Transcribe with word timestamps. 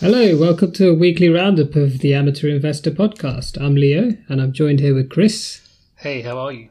Hello, 0.00 0.34
welcome 0.34 0.72
to 0.72 0.88
a 0.88 0.94
weekly 0.94 1.28
roundup 1.28 1.76
of 1.76 1.98
the 1.98 2.14
Amateur 2.14 2.48
Investor 2.48 2.90
Podcast. 2.90 3.60
I'm 3.60 3.74
Leo, 3.74 4.14
and 4.30 4.40
I'm 4.40 4.50
joined 4.50 4.80
here 4.80 4.94
with 4.94 5.10
Chris. 5.10 5.60
Hey, 5.96 6.22
how 6.22 6.38
are 6.38 6.52
you? 6.52 6.70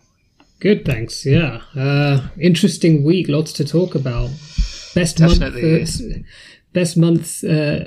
Good, 0.59 0.83
thanks. 0.83 1.27
Yeah, 1.27 1.61
uh, 1.75 2.29
interesting 2.39 3.03
week. 3.03 3.29
Lots 3.29 3.53
to 3.53 3.65
talk 3.65 3.93
about. 3.93 4.31
Best 4.95 5.17
Definitely. 5.17 5.77
month, 5.77 6.01
uh, 6.01 6.17
best 6.73 6.97
month, 6.97 7.43
uh, 7.43 7.81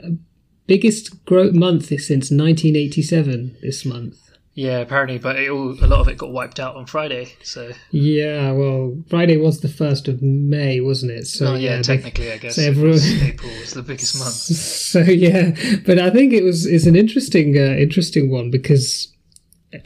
biggest 0.68 1.24
growth 1.24 1.54
month 1.54 1.86
since 1.86 2.30
1987. 2.30 3.56
This 3.62 3.84
month. 3.84 4.18
Yeah, 4.54 4.80
apparently, 4.80 5.18
but 5.18 5.36
it 5.36 5.48
all, 5.48 5.70
a 5.82 5.86
lot 5.86 6.00
of 6.00 6.08
it 6.08 6.18
got 6.18 6.30
wiped 6.30 6.60
out 6.60 6.76
on 6.76 6.84
Friday. 6.84 7.32
So, 7.42 7.72
Yeah, 7.90 8.52
well, 8.52 9.02
Friday 9.08 9.38
was 9.38 9.60
the 9.60 9.68
first 9.68 10.08
of 10.08 10.20
May, 10.20 10.78
wasn't 10.80 11.12
it? 11.12 11.26
So 11.26 11.52
oh, 11.52 11.54
yeah, 11.54 11.76
they- 11.76 11.82
technically, 11.82 12.30
I 12.32 12.36
guess 12.36 12.56
so 12.56 12.62
everyone- 12.62 12.90
was 12.90 13.22
April 13.22 13.50
was 13.60 13.72
the 13.72 13.82
biggest 13.82 14.18
month. 14.18 14.32
So 14.34 15.00
yeah, 15.00 15.52
but 15.86 15.98
I 15.98 16.10
think 16.10 16.34
it 16.34 16.42
was 16.44 16.66
it's 16.66 16.84
an 16.86 16.96
interesting 16.96 17.56
uh, 17.56 17.76
interesting 17.78 18.30
one 18.30 18.50
because 18.50 19.08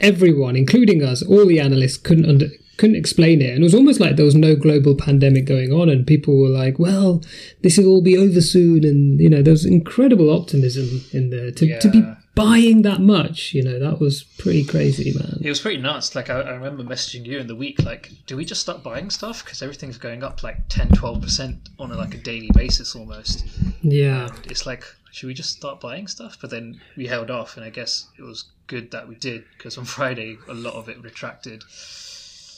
everyone, 0.01 0.55
including 0.57 1.01
us, 1.03 1.23
all 1.23 1.45
the 1.45 1.59
analysts 1.61 1.97
couldn't 1.97 2.25
under, 2.29 2.47
couldn't 2.77 2.95
explain 2.95 3.41
it, 3.41 3.49
and 3.49 3.59
it 3.59 3.63
was 3.63 3.75
almost 3.75 3.99
like 3.99 4.15
there 4.15 4.25
was 4.25 4.35
no 4.35 4.55
global 4.55 4.95
pandemic 4.95 5.45
going 5.45 5.71
on, 5.71 5.89
and 5.89 6.05
people 6.05 6.39
were 6.39 6.49
like, 6.49 6.79
"Well, 6.79 7.23
this 7.61 7.77
will 7.77 7.87
all 7.87 8.01
be 8.01 8.17
over 8.17 8.41
soon," 8.41 8.83
and 8.85 9.19
you 9.19 9.29
know, 9.29 9.41
there 9.41 9.53
was 9.53 9.65
incredible 9.65 10.29
optimism 10.29 11.01
in 11.11 11.29
there 11.29 11.51
to 11.51 11.79
to 11.79 11.89
be 11.89 12.03
buying 12.37 12.83
that 12.83 13.01
much. 13.01 13.53
You 13.53 13.63
know, 13.63 13.79
that 13.79 13.99
was 13.99 14.23
pretty 14.23 14.63
crazy, 14.63 15.11
man. 15.17 15.39
It 15.41 15.49
was 15.49 15.59
pretty 15.59 15.81
nuts. 15.81 16.15
Like, 16.15 16.29
I, 16.29 16.41
I 16.41 16.51
remember 16.51 16.83
messaging 16.83 17.25
you 17.25 17.39
in 17.39 17.47
the 17.47 17.55
week, 17.55 17.83
like, 17.83 18.11
do 18.27 18.37
we 18.37 18.45
just 18.45 18.61
start 18.61 18.83
buying 18.83 19.09
stuff? 19.09 19.43
Because 19.43 19.61
everything's 19.61 19.97
going 19.97 20.23
up 20.23 20.43
like 20.43 20.69
10, 20.69 20.89
12% 20.89 21.57
on 21.79 21.91
a, 21.91 21.95
like 21.95 22.13
a 22.13 22.17
daily 22.17 22.51
basis 22.53 22.95
almost. 22.95 23.45
Yeah, 23.81 24.27
And 24.27 24.45
it's 24.45 24.65
like, 24.65 24.83
should 25.11 25.27
we 25.27 25.33
just 25.33 25.57
start 25.57 25.81
buying 25.81 26.07
stuff? 26.07 26.37
But 26.39 26.51
then 26.51 26.79
we 26.95 27.07
held 27.07 27.31
off, 27.31 27.57
and 27.57 27.65
I 27.65 27.71
guess 27.71 28.07
it 28.17 28.21
was 28.21 28.45
good 28.67 28.91
that 28.91 29.07
we 29.07 29.15
did 29.15 29.43
because 29.57 29.77
on 29.77 29.85
Friday, 29.97 30.37
a 30.47 30.53
lot 30.53 30.75
of 30.75 30.87
it 30.87 31.01
retracted. 31.01 31.63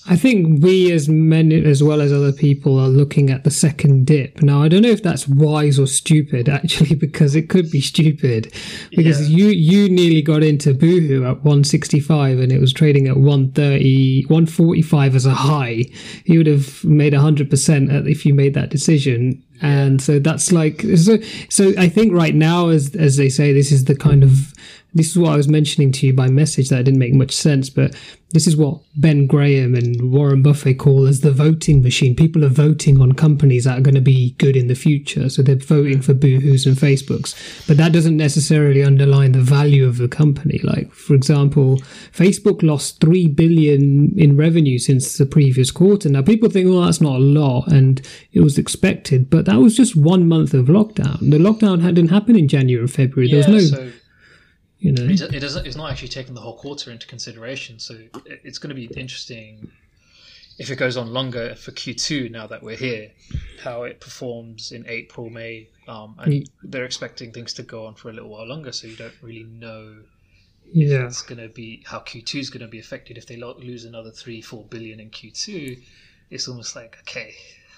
I 0.10 0.16
think 0.16 0.64
we, 0.64 0.92
as 0.92 1.08
men 1.08 1.52
as 1.52 1.84
well 1.84 2.02
as 2.02 2.12
other 2.12 2.34
people, 2.34 2.80
are 2.80 2.88
looking 2.88 3.30
at 3.30 3.44
the 3.44 3.52
second 3.52 4.08
dip. 4.08 4.42
Now, 4.42 4.64
I 4.64 4.68
don't 4.68 4.82
know 4.82 4.90
if 4.90 5.04
that's 5.04 5.28
wise 5.28 5.78
or 5.78 5.86
stupid, 5.86 6.50
actually, 6.60 6.96
because 6.96 7.36
it 7.36 7.48
could 7.48 7.70
be 7.70 7.80
stupid. 7.80 8.52
Because 8.90 9.30
you 9.30 9.50
you 9.50 9.88
nearly 9.88 10.24
got 10.24 10.42
into 10.42 10.74
Boohoo 10.74 11.24
at 11.26 11.44
165 11.44 12.40
and 12.40 12.52
it 12.52 12.60
was 12.60 12.74
trading 12.74 13.08
at 13.08 13.18
130, 13.18 14.24
145 14.24 15.16
as 15.16 15.26
a 15.28 15.34
high. 15.34 15.86
You 16.26 16.40
would 16.40 16.48
have 16.48 16.84
made 16.84 17.14
100% 17.14 18.10
if 18.10 18.26
you 18.26 18.34
made 18.34 18.56
that 18.56 18.72
decision. 18.72 19.44
And 19.62 20.02
so 20.02 20.18
that's 20.18 20.52
like 20.52 20.82
so. 20.96 21.18
So 21.50 21.74
I 21.78 21.88
think 21.88 22.14
right 22.14 22.34
now, 22.34 22.70
as 22.70 22.96
as 22.96 23.18
they 23.18 23.30
say, 23.30 23.54
this 23.54 23.72
is 23.72 23.86
the 23.86 23.96
kind 23.96 24.24
of 24.24 24.54
this 24.94 25.10
is 25.10 25.18
what 25.18 25.34
I 25.34 25.38
was 25.38 25.48
mentioning 25.48 25.92
to 25.94 26.08
you 26.08 26.14
by 26.14 26.28
message 26.28 26.70
that 26.70 26.84
didn't 26.84 27.00
make 27.00 27.14
much 27.14 27.32
sense, 27.32 27.70
but 27.70 27.96
this 28.32 28.46
is 28.46 28.56
what 28.56 28.80
Ben 28.96 29.26
Graham 29.26 29.74
and 29.74 30.12
Warren 30.12 30.44
Buffett 30.44 30.78
call 30.78 31.08
as 31.08 31.22
the 31.22 31.32
voting 31.32 31.82
machine. 31.82 32.16
People 32.16 32.46
are 32.46 32.50
voting 32.50 33.02
on 33.02 33.14
companies 33.14 33.64
that 33.64 33.80
are 33.80 33.82
going 33.82 33.96
to 33.96 34.02
be 34.02 34.36
good 34.38 34.56
in 34.56 34.68
the 34.68 34.76
future. 34.76 35.30
So 35.30 35.42
they're 35.42 35.56
voting 35.56 36.02
for 36.02 36.14
Boohoo's 36.14 36.68
and 36.68 36.78
Facebook's, 36.78 37.34
but 37.68 37.78
that 37.78 37.92
doesn't 37.92 38.18
necessarily 38.18 38.84
underline 38.84 39.32
the 39.32 39.42
value 39.42 39.88
of 39.88 39.98
the 39.98 40.08
company. 40.08 40.60
Like, 40.64 40.92
for 40.92 41.16
example, 41.16 41.78
Facebook 42.12 42.62
lost 42.62 43.02
3 43.02 43.28
billion 43.30 44.14
in 44.18 44.38
revenue 44.38 44.78
since 44.78 45.18
the 45.18 45.26
previous 45.26 45.72
quarter. 45.72 46.10
Now 46.10 46.22
people 46.22 46.50
think, 46.50 46.70
well, 46.70 46.82
that's 46.82 47.02
not 47.02 47.16
a 47.16 47.20
lot 47.20 47.68
and 47.72 48.00
it 48.34 48.42
was 48.42 48.60
expected, 48.60 49.30
but 49.30 49.46
that 49.46 49.58
was 49.58 49.76
just 49.76 49.96
one 49.96 50.28
month 50.28 50.54
of 50.54 50.68
lockdown. 50.68 51.20
The 51.32 51.38
lockdown 51.40 51.82
hadn't 51.82 52.10
happened 52.10 52.38
in 52.38 52.48
January 52.48 52.84
and 52.84 52.92
February. 52.92 53.32
There 53.32 53.42
Yeah, 53.42 53.56
was 53.56 53.72
no, 53.72 53.78
so 53.78 53.92
you 54.80 54.92
know. 54.92 55.04
It, 55.04 55.22
it 55.22 55.40
doesn't. 55.40 55.66
It's 55.68 55.76
not 55.76 55.92
actually 55.92 56.08
taking 56.10 56.34
the 56.34 56.42
whole 56.42 56.58
quarter 56.58 56.92
into 56.92 57.06
consideration. 57.08 57.80
So 57.80 57.94
it, 58.26 58.42
it's 58.44 58.58
going 58.58 58.70
to 58.70 58.76
be 58.76 58.86
interesting 59.00 59.70
if 60.58 60.70
it 60.70 60.76
goes 60.78 60.98
on 60.98 61.14
longer 61.14 61.56
for 61.56 61.72
Q2. 61.72 62.32
Now 62.32 62.48
that 62.48 62.64
we're 62.64 62.76
here, 62.78 63.12
how 63.62 63.84
it 63.84 64.00
performs 64.02 64.72
in 64.72 64.86
April, 64.88 65.30
May, 65.30 65.70
um, 65.88 66.16
and 66.20 66.34
Ye- 66.34 66.48
they're 66.64 66.86
expecting 66.86 67.32
things 67.32 67.54
to 67.56 67.64
go 67.64 67.86
on 67.86 67.96
for 67.96 68.10
a 68.10 68.14
little 68.14 68.30
while 68.30 68.48
longer. 68.48 68.72
So 68.72 68.88
you 68.88 68.96
don't 68.96 69.14
really 69.22 69.44
know 69.44 69.96
Yeah. 70.72 71.06
it's 71.08 71.22
going 71.22 71.42
to 71.42 71.50
be 71.50 71.84
how 71.86 72.00
Q2 72.00 72.40
is 72.40 72.50
going 72.50 72.62
to 72.62 72.68
be 72.68 72.80
affected. 72.80 73.18
If 73.18 73.26
they 73.26 73.38
lo- 73.38 73.58
lose 73.60 73.86
another 73.86 74.12
three, 74.12 74.42
four 74.42 74.64
billion 74.66 75.00
in 75.00 75.10
Q2, 75.10 75.80
it's 76.30 76.48
almost 76.48 76.76
like 76.76 76.98
okay, 77.02 77.36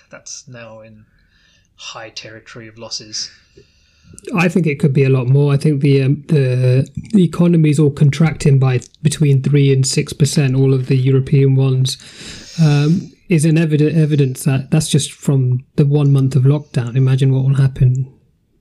that's 0.10 0.48
now 0.48 0.82
in 0.82 1.06
high 1.78 2.10
territory 2.10 2.68
of 2.68 2.78
losses. 2.78 3.32
I 4.36 4.48
think 4.50 4.68
it 4.68 4.80
could 4.80 4.94
be 4.94 5.04
a 5.04 5.10
lot 5.10 5.28
more. 5.28 5.52
I 5.52 5.58
think 5.58 5.82
the 5.82 6.04
um, 6.04 6.24
the 6.28 6.88
the 7.14 7.24
economy 7.24 7.70
is 7.70 7.80
all 7.80 7.92
contracting 7.92 8.60
by 8.60 8.82
between 9.02 9.42
three 9.42 9.74
and 9.74 9.86
six 9.86 10.14
percent. 10.14 10.56
All 10.56 10.74
of 10.74 10.88
the 10.88 10.96
European 10.96 11.56
ones 11.56 11.98
um, 12.62 13.12
is 13.30 13.46
an 13.46 13.58
evident 13.58 13.96
evidence 13.98 14.44
that 14.44 14.70
that's 14.72 14.90
just 14.90 15.12
from 15.12 15.66
the 15.76 15.86
one 15.86 16.12
month 16.12 16.36
of 16.36 16.44
lockdown. 16.44 16.96
Imagine 16.96 17.34
what 17.34 17.44
will 17.44 17.56
happen 17.56 18.14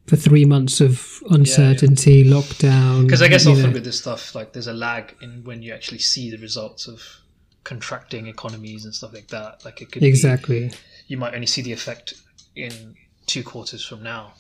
for 0.06 0.16
three 0.16 0.44
months 0.44 0.80
of 0.80 1.22
uncertainty, 1.30 2.24
lockdown. 2.24 3.04
Because 3.04 3.22
I 3.22 3.28
guess 3.28 3.46
often 3.46 3.64
know. 3.64 3.70
with 3.70 3.84
this 3.84 4.00
stuff, 4.00 4.34
like 4.34 4.52
there's 4.52 4.66
a 4.66 4.72
lag 4.72 5.14
in 5.22 5.44
when 5.44 5.62
you 5.62 5.72
actually 5.72 5.98
see 5.98 6.30
the 6.30 6.38
results 6.38 6.88
of 6.88 7.02
contracting 7.64 8.26
economies 8.26 8.84
and 8.86 8.94
stuff 8.94 9.12
like 9.12 9.28
that. 9.28 9.64
Like 9.64 9.82
it 9.82 9.92
could 9.92 10.00
be, 10.00 10.08
exactly. 10.08 10.72
you 11.06 11.16
might 11.16 11.34
only 11.34 11.46
see 11.46 11.62
the 11.62 11.72
effect 11.72 12.14
in 12.56 12.96
two 13.26 13.44
quarters 13.44 13.84
from 13.84 14.02
now. 14.02 14.34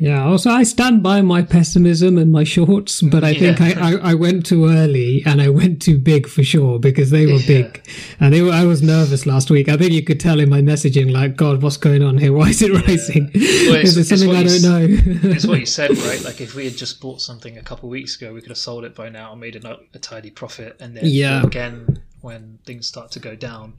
Yeah. 0.00 0.24
Also, 0.24 0.48
I 0.50 0.62
stand 0.62 1.02
by 1.02 1.20
my 1.20 1.42
pessimism 1.42 2.16
and 2.16 2.32
my 2.32 2.42
shorts, 2.42 3.02
but 3.02 3.22
I 3.22 3.34
think 3.34 3.58
Yeah. 3.60 3.66
I, 3.78 3.92
I, 3.92 4.10
I 4.10 4.14
went 4.14 4.46
too 4.46 4.66
early 4.66 5.22
and 5.26 5.42
I 5.42 5.50
went 5.50 5.82
too 5.82 5.98
big 5.98 6.26
for 6.26 6.42
sure 6.42 6.78
because 6.78 7.10
they 7.10 7.26
were 7.26 7.34
Yeah. 7.34 7.46
big, 7.46 7.86
and 8.18 8.32
they 8.32 8.40
were. 8.40 8.50
I 8.50 8.64
was 8.64 8.82
nervous 8.82 9.26
last 9.26 9.50
week. 9.50 9.68
I 9.68 9.76
think 9.76 9.92
you 9.92 10.02
could 10.02 10.18
tell 10.18 10.40
in 10.40 10.48
my 10.48 10.62
messaging, 10.62 11.12
like, 11.12 11.36
God, 11.36 11.62
what's 11.62 11.76
going 11.76 12.02
on 12.02 12.16
here? 12.16 12.32
Why 12.38 12.48
is 12.48 12.62
it 12.62 12.72
rising? 12.72 13.30
it's- 13.34 13.88
is 13.90 13.96
it 13.98 14.04
something 14.06 14.30
I 14.34 14.42
don't 14.44 14.62
know? 14.62 14.86
It's 15.30 15.46
what 15.46 15.60
you 15.60 15.66
said, 15.78 15.90
right? 15.98 16.22
Like 16.24 16.40
if 16.40 16.54
we 16.54 16.64
had 16.64 16.76
just 16.78 17.00
bought 17.00 17.20
something 17.20 17.58
a 17.58 17.62
couple 17.62 17.88
of 17.88 17.90
weeks 17.90 18.16
ago, 18.16 18.32
we 18.32 18.40
could 18.40 18.50
have 18.50 18.58
sold 18.58 18.84
it 18.84 18.94
by 18.94 19.10
now 19.10 19.32
and 19.32 19.40
made 19.40 19.54
a, 19.56 19.78
a 19.94 19.98
tidy 19.98 20.30
profit, 20.30 20.76
and 20.80 20.96
then 20.96 21.04
Yeah. 21.06 21.42
again 21.42 22.00
when 22.22 22.58
things 22.64 22.86
start 22.86 23.10
to 23.12 23.18
go 23.18 23.34
down. 23.36 23.74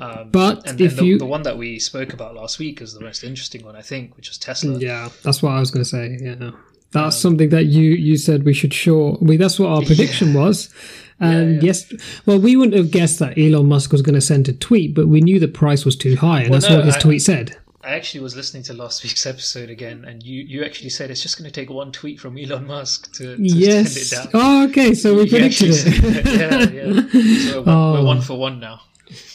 Um, 0.00 0.30
But 0.30 0.66
and, 0.68 0.80
if 0.80 0.92
and 0.92 1.00
the, 1.00 1.04
you- 1.06 1.18
the 1.18 1.26
one 1.26 1.42
that 1.44 1.56
we 1.58 1.78
spoke 1.78 2.12
about 2.12 2.34
last 2.34 2.58
week 2.58 2.80
is 2.80 2.94
the 2.94 3.00
most 3.00 3.22
interesting 3.24 3.64
one, 3.64 3.76
I 3.76 3.82
think, 3.82 4.16
which 4.16 4.28
was 4.28 4.38
Tesla. 4.38 4.78
yeah, 4.78 5.08
that's 5.22 5.42
what 5.42 5.50
I 5.52 5.60
was 5.60 5.70
going 5.70 5.84
to 5.84 5.88
say. 5.90 6.18
Yeah. 6.20 6.50
That's 6.92 7.16
something 7.16 7.48
that 7.48 7.64
you, 7.66 7.90
you 7.90 8.16
said 8.16 8.44
we 8.44 8.54
should 8.54 8.72
short. 8.72 9.20
We, 9.20 9.36
that's 9.36 9.58
what 9.58 9.68
our 9.70 9.82
prediction 9.86 10.32
was. 10.34 10.72
And 11.20 11.56
yeah. 11.56 11.66
yes, 11.68 11.92
well, 12.26 12.38
we 12.38 12.56
wouldn't 12.56 12.76
have 12.76 12.90
guessed 12.90 13.18
that 13.20 13.36
Elon 13.38 13.66
Musk 13.68 13.90
was 13.92 14.02
going 14.02 14.14
to 14.14 14.20
send 14.20 14.48
a 14.48 14.52
tweet, 14.52 14.94
but 14.94 15.08
we 15.08 15.20
knew 15.20 15.38
the 15.40 15.48
price 15.48 15.84
was 15.84 15.96
too 15.96 16.16
high, 16.16 16.42
and 16.42 16.50
Well, 16.50 16.60
that's 16.60 16.70
no, 16.70 16.76
what 16.76 16.86
his 16.86 16.96
I- 16.96 17.00
tweet 17.00 17.22
said. 17.22 17.56
I 17.82 17.96
actually 17.96 18.20
was 18.22 18.34
listening 18.34 18.62
to 18.64 18.72
last 18.72 19.02
week's 19.04 19.26
episode 19.34 19.68
again, 19.70 20.04
and 20.06 20.22
you, 20.22 20.42
you 20.42 20.64
actually 20.64 20.88
said 20.90 21.10
it's 21.10 21.20
just 21.22 21.36
going 21.38 21.50
to 21.50 21.52
take 21.60 21.68
one 21.68 21.92
tweet 21.92 22.18
from 22.18 22.38
Elon 22.38 22.66
Musk 22.66 23.12
to, 23.16 23.36
to 23.36 23.42
Yes. 23.42 23.92
send 23.92 24.30
it 24.30 24.32
down. 24.32 24.40
Oh, 24.42 24.64
okay. 24.70 24.94
So 24.94 25.14
we 25.14 25.24
You 25.24 25.28
predicted 25.30 25.68
it. 25.70 25.74
said- 25.74 26.26
yeah, 26.26 26.92
yeah. 26.92 27.50
So 27.50 27.60
we're, 27.60 27.66
we're 27.66 27.98
Oh. 28.00 28.04
one 28.04 28.20
for 28.22 28.38
one 28.38 28.58
now. 28.58 28.80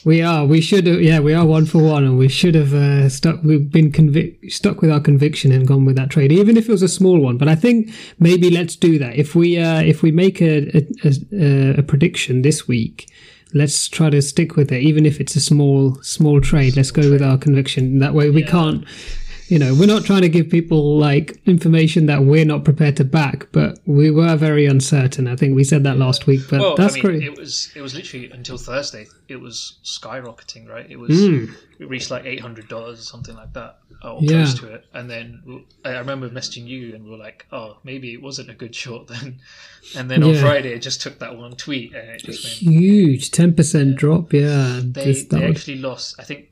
We 0.03 0.21
are. 0.21 0.45
We 0.45 0.61
should 0.61 0.87
have. 0.87 1.01
Yeah, 1.01 1.19
we 1.19 1.33
are 1.33 1.45
one 1.45 1.65
for 1.65 1.81
one, 1.83 2.03
and 2.03 2.17
we 2.17 2.27
should 2.27 2.55
have 2.55 2.73
uh, 2.73 3.07
stuck. 3.09 3.43
We've 3.43 3.69
been 3.71 3.91
convic- 3.91 4.51
stuck 4.51 4.81
with 4.81 4.91
our 4.91 4.99
conviction 4.99 5.51
and 5.51 5.67
gone 5.67 5.85
with 5.85 5.95
that 5.95 6.09
trade, 6.09 6.31
even 6.31 6.57
if 6.57 6.67
it 6.67 6.71
was 6.71 6.81
a 6.81 6.87
small 6.87 7.19
one. 7.19 7.37
But 7.37 7.47
I 7.47 7.55
think 7.55 7.91
maybe 8.19 8.49
let's 8.49 8.75
do 8.75 8.97
that. 8.99 9.15
If 9.15 9.35
we 9.35 9.57
uh, 9.59 9.81
if 9.81 10.01
we 10.01 10.11
make 10.11 10.41
a 10.41 10.67
a, 10.77 10.87
a 11.33 11.79
a 11.79 11.83
prediction 11.83 12.41
this 12.41 12.67
week, 12.67 13.09
let's 13.53 13.87
try 13.87 14.09
to 14.09 14.21
stick 14.21 14.55
with 14.55 14.71
it, 14.71 14.81
even 14.81 15.05
if 15.05 15.19
it's 15.21 15.35
a 15.35 15.41
small 15.41 15.95
small 16.01 16.41
trade. 16.41 16.75
Let's 16.75 16.91
go 16.91 17.09
with 17.11 17.21
our 17.21 17.37
conviction. 17.37 17.99
That 17.99 18.13
way, 18.15 18.29
we 18.31 18.41
Yeah. 18.43 18.49
can't. 18.51 18.85
You 19.49 19.57
know, 19.57 19.73
we're 19.73 19.87
not 19.87 20.05
trying 20.05 20.21
to 20.21 20.29
give 20.29 20.47
people 20.49 20.97
like 20.99 21.41
information 21.47 22.05
that 22.05 22.23
we're 22.23 22.45
not 22.45 22.63
prepared 22.63 22.95
to 22.97 23.03
back, 23.03 23.47
but 23.51 23.79
we 23.85 24.11
were 24.11 24.35
very 24.35 24.67
uncertain. 24.67 25.27
I 25.27 25.35
think 25.35 25.55
we 25.55 25.63
said 25.63 25.83
that 25.85 25.97
last 25.97 26.27
week, 26.27 26.41
but 26.49 26.59
Well, 26.59 26.75
that's 26.75 26.93
I 26.93 26.95
mean, 26.97 27.03
great. 27.03 27.23
it 27.23 27.35
was 27.37 27.71
it 27.75 27.81
was 27.81 27.95
literally 27.95 28.29
until 28.29 28.57
Thursday. 28.57 29.07
It 29.27 29.37
was 29.37 29.79
skyrocketing, 29.83 30.67
right? 30.69 30.85
It 30.89 30.97
was 30.99 31.09
Mm. 31.11 31.51
it 31.79 31.89
reached 31.89 32.11
like 32.11 32.25
eight 32.25 32.41
hundred 32.41 32.67
dollars 32.67 32.99
or 32.99 33.03
something 33.03 33.35
like 33.35 33.53
that, 33.53 33.79
or 34.03 34.19
Yeah. 34.21 34.43
close 34.43 34.53
to 34.59 34.67
it. 34.75 34.85
And 34.93 35.09
then 35.09 35.41
I 35.83 35.97
remember 35.97 36.29
messaging 36.29 36.67
you, 36.67 36.93
and 36.93 37.03
we 37.03 37.09
were 37.09 37.17
like, 37.17 37.47
"Oh, 37.51 37.77
maybe 37.83 38.13
it 38.13 38.21
wasn't 38.21 38.51
a 38.51 38.53
good 38.53 38.75
short 38.75 39.07
then." 39.07 39.39
And 39.95 40.11
then 40.11 40.21
on 40.21 40.35
Yeah. 40.35 40.41
Friday, 40.41 40.73
it 40.73 40.81
just 40.83 41.01
took 41.01 41.17
that 41.19 41.37
one 41.37 41.53
tweet, 41.53 41.95
and 41.95 42.07
it 42.11 42.23
just 42.23 42.43
went. 42.43 42.75
huge 42.75 43.31
10% 43.31 43.95
drop 43.95 44.31
yeah 44.33 44.81
They 44.83 45.13
they 45.13 45.43
actually 45.45 45.77
lost. 45.79 46.15
I 46.19 46.23
think 46.23 46.49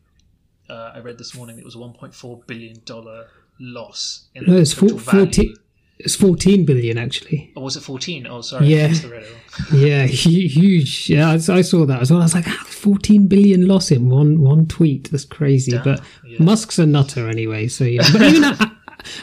uh, 0.69 0.91
I 0.95 0.99
read 0.99 1.17
this 1.17 1.35
morning 1.35 1.57
it 1.57 1.65
was 1.65 1.75
a 1.75 1.79
one 1.79 1.93
point 1.93 2.13
four 2.13 2.41
billion 2.47 2.81
dollar 2.85 3.27
loss 3.59 4.27
in 4.35 4.45
no 4.45 4.53
the 4.53 4.61
it's 4.61 4.73
four, 4.73 4.89
14 4.89 5.55
it's 5.99 6.15
14 6.15 6.63
billion 6.63 6.97
actually 6.99 7.51
Or 7.55 7.63
was 7.63 7.75
it 7.75 7.81
fourteen? 7.81 8.27
Oh, 8.27 8.41
sorry. 8.41 8.67
Yeah. 8.67 8.85
I 8.85 8.87
missed 8.89 9.01
the 9.01 9.09
red 9.09 9.23
arrow. 9.23 9.35
yeah 9.79 10.05
huge 10.05 11.09
yeah 11.09 11.29
I, 11.29 11.33
I 11.33 11.61
saw 11.61 11.85
that 11.87 12.01
as 12.01 12.11
well 12.11 12.19
i 12.19 12.23
was 12.23 12.35
like 12.35 12.47
ah, 12.47 12.65
14 12.67 13.27
billion 13.27 13.67
loss 13.67 13.89
in 13.89 14.09
one 14.09 14.41
one 14.41 14.67
tweet 14.67 15.09
that's 15.09 15.25
crazy 15.25 15.71
Damn, 15.71 15.83
but 15.83 16.01
yeah. 16.23 16.37
musk's 16.43 16.77
a 16.77 16.85
nutter 16.85 17.27
anyway 17.27 17.67
so 17.67 17.83
yeah 17.83 18.03
but 18.11 18.21
even 18.21 18.43
at, 18.43 18.71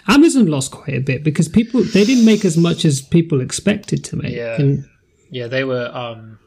Amazon 0.09 0.47
lost 0.47 0.71
quite 0.73 0.97
a 0.97 1.01
bit 1.01 1.23
because 1.25 1.49
people 1.49 1.83
they 1.83 2.05
didn't 2.05 2.25
make 2.25 2.45
as 2.45 2.57
much 2.57 2.85
as 2.85 3.01
people 3.03 3.41
expected 3.41 4.05
to 4.05 4.17
make. 4.17 4.35
Yeah, 4.35 4.55
And 4.55 4.89
yeah, 5.31 5.47
they 5.47 5.65
were. 5.65 5.91
Um, 5.93 6.39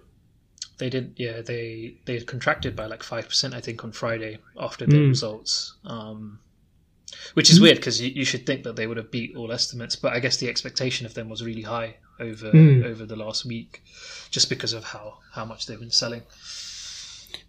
they 0.77 0.89
didn't. 0.89 1.13
Yeah, 1.19 1.41
they 1.41 1.95
they 2.05 2.19
contracted 2.21 2.75
by 2.75 2.85
like 2.85 3.03
five 3.03 3.27
percent, 3.27 3.53
I 3.53 3.61
think, 3.61 3.83
on 3.83 3.91
Friday 3.91 4.39
after 4.59 4.85
the 4.85 4.97
Mm. 4.97 5.07
results. 5.09 5.75
Um, 5.85 6.39
which 7.35 7.49
is 7.49 7.59
weird 7.61 7.77
because 7.77 8.01
you, 8.01 8.09
you 8.09 8.25
should 8.25 8.45
think 8.45 8.63
that 8.63 8.75
they 8.75 8.85
would 8.85 8.97
have 8.97 9.09
beat 9.11 9.35
all 9.35 9.51
estimates, 9.51 9.95
but 9.95 10.11
I 10.13 10.19
guess 10.19 10.37
the 10.37 10.49
expectation 10.49 11.05
of 11.05 11.13
them 11.13 11.29
was 11.29 11.41
really 11.41 11.61
high 11.61 11.95
over 12.19 12.51
Mm. 12.51 12.83
over 12.83 13.05
the 13.05 13.15
last 13.15 13.45
week, 13.45 13.81
just 14.29 14.49
because 14.49 14.73
of 14.73 14.83
how 14.83 15.19
how 15.33 15.45
much 15.45 15.65
they've 15.65 15.79
been 15.79 15.89
selling. 15.91 16.21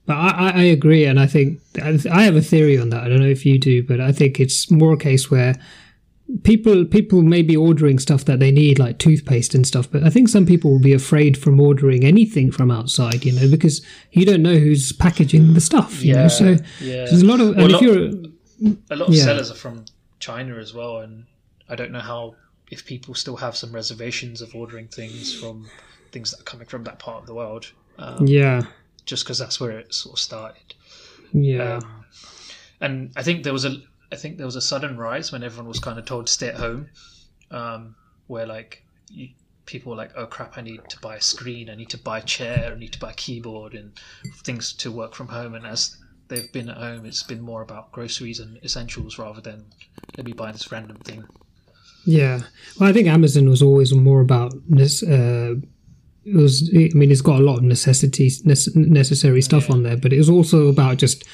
But 0.06 0.14
I, 0.16 0.28
I 0.28 0.50
I 0.50 0.62
agree, 0.62 1.04
and 1.04 1.20
I 1.20 1.26
think 1.26 1.60
I 1.82 2.22
have 2.22 2.36
a 2.36 2.40
theory 2.40 2.78
on 2.78 2.90
that. 2.90 3.02
I 3.04 3.08
don't 3.08 3.20
know 3.20 3.28
if 3.28 3.44
you 3.44 3.58
do, 3.58 3.82
but 3.82 4.00
I 4.00 4.12
think 4.12 4.40
it's 4.40 4.70
more 4.70 4.94
a 4.94 4.98
case 4.98 5.30
where 5.30 5.54
people 6.42 6.84
people 6.84 7.22
may 7.22 7.42
be 7.42 7.56
ordering 7.56 7.98
stuff 7.98 8.24
that 8.26 8.38
they 8.38 8.50
need, 8.50 8.78
like 8.78 8.98
toothpaste 8.98 9.54
and 9.54 9.66
stuff. 9.66 9.90
But 9.90 10.02
I 10.02 10.10
think 10.10 10.28
some 10.28 10.46
people 10.46 10.70
will 10.70 10.78
be 10.80 10.92
afraid 10.92 11.36
from 11.38 11.58
ordering 11.60 12.04
anything 12.04 12.50
from 12.50 12.70
outside, 12.70 13.24
you 13.24 13.32
know, 13.32 13.50
because 13.50 13.84
you 14.12 14.26
don't 14.26 14.42
know 14.42 14.56
who's 14.56 14.92
packaging 14.92 15.54
the 15.54 15.60
stuff. 15.60 16.02
You 16.02 16.14
know, 16.14 16.28
so 16.28 16.56
yeah. 16.80 17.04
there's 17.06 17.22
a 17.22 17.26
lot 17.26 17.40
of. 17.40 17.56
Well, 17.56 17.64
And 17.66 17.74
a 17.74 17.76
if 17.76 17.82
you're 17.82 18.74
a 18.90 18.96
lot 18.96 19.08
of 19.08 19.14
Yeah. 19.14 19.24
sellers 19.24 19.50
are 19.50 19.54
from 19.54 19.84
China 20.20 20.56
as 20.56 20.74
well, 20.74 20.98
and 20.98 21.24
I 21.68 21.74
don't 21.76 21.92
know 21.92 22.00
how 22.00 22.34
if 22.70 22.84
people 22.84 23.14
still 23.14 23.36
have 23.36 23.56
some 23.56 23.72
reservations 23.72 24.42
of 24.42 24.54
ordering 24.54 24.88
things 24.88 25.32
from 25.34 25.66
things 26.12 26.30
that 26.32 26.40
are 26.40 26.44
coming 26.44 26.66
from 26.66 26.84
that 26.84 26.98
part 26.98 27.20
of 27.22 27.26
the 27.26 27.34
world, 27.34 27.70
um, 27.98 28.26
yeah, 28.26 28.62
just 29.06 29.24
because 29.24 29.38
that's 29.38 29.58
where 29.60 29.78
it 29.78 29.94
sort 29.94 30.14
of 30.16 30.20
started. 30.20 30.74
yeah, 31.32 31.76
Um, 31.76 32.04
and 32.80 33.10
I 33.16 33.22
think 33.22 33.44
there 33.44 33.52
was 33.52 33.64
a 33.64 33.76
I 34.12 34.16
think 34.16 34.36
there 34.36 34.46
was 34.46 34.56
a 34.56 34.60
sudden 34.62 34.96
rise 34.96 35.32
when 35.32 35.42
everyone 35.42 35.68
was 35.68 35.78
kind 35.80 35.98
of 35.98 36.04
told 36.06 36.26
to 36.26 36.32
stay 36.32 36.48
at 36.48 36.54
home, 36.56 36.88
um, 37.50 37.94
where 38.26 38.46
like 38.46 38.84
you, 39.10 39.28
people 39.66 39.90
were 39.90 39.96
like, 39.96 40.12
"Oh 40.16 40.26
crap, 40.26 40.56
I 40.56 40.62
need 40.62 40.80
to 40.88 40.98
buy 41.00 41.16
a 41.16 41.20
screen, 41.20 41.68
I 41.70 41.74
need 41.74 41.90
to 41.90 41.98
buy 41.98 42.18
a 42.18 42.22
chair, 42.22 42.72
I 42.74 42.78
need 42.78 42.92
to 42.94 42.98
buy 42.98 43.10
a 43.10 43.14
keyboard 43.14 43.74
and 43.74 43.92
things 44.44 44.72
to 44.74 44.90
work 44.90 45.14
from 45.14 45.28
home." 45.28 45.54
And 45.54 45.66
as 45.66 45.96
they've 46.28 46.50
been 46.52 46.68
at 46.68 46.76
home, 46.78 47.04
it's 47.06 47.22
been 47.22 47.40
more 47.40 47.62
about 47.62 47.92
groceries 47.92 48.40
and 48.40 48.58
essentials 48.64 49.18
rather 49.18 49.40
than 49.40 49.66
let 50.16 50.26
me 50.26 50.32
buy 50.32 50.52
this 50.52 50.70
random 50.72 50.96
thing. 50.98 51.24
yeah. 52.06 52.40
Well, 52.78 52.88
I 52.88 52.92
think 52.92 53.08
Amazon 53.08 53.48
was 53.48 53.62
always 53.62 53.92
more 53.94 54.20
about 54.20 54.54
this. 54.68 55.02
Uh, 55.02 55.56
it 56.24 56.34
was. 56.34 56.70
I 56.74 56.88
mean, 56.94 57.10
it's 57.10 57.20
got 57.22 57.40
a 57.40 57.44
lot 57.44 57.58
of 57.58 57.62
necessities, 57.64 58.44
necessary 58.44 59.42
stuff 59.42 59.68
Yeah. 59.68 59.74
on 59.74 59.82
there, 59.82 59.96
but 59.96 60.12
it 60.12 60.18
was 60.18 60.28
also 60.30 60.68
about 60.68 60.98
just 60.98 61.24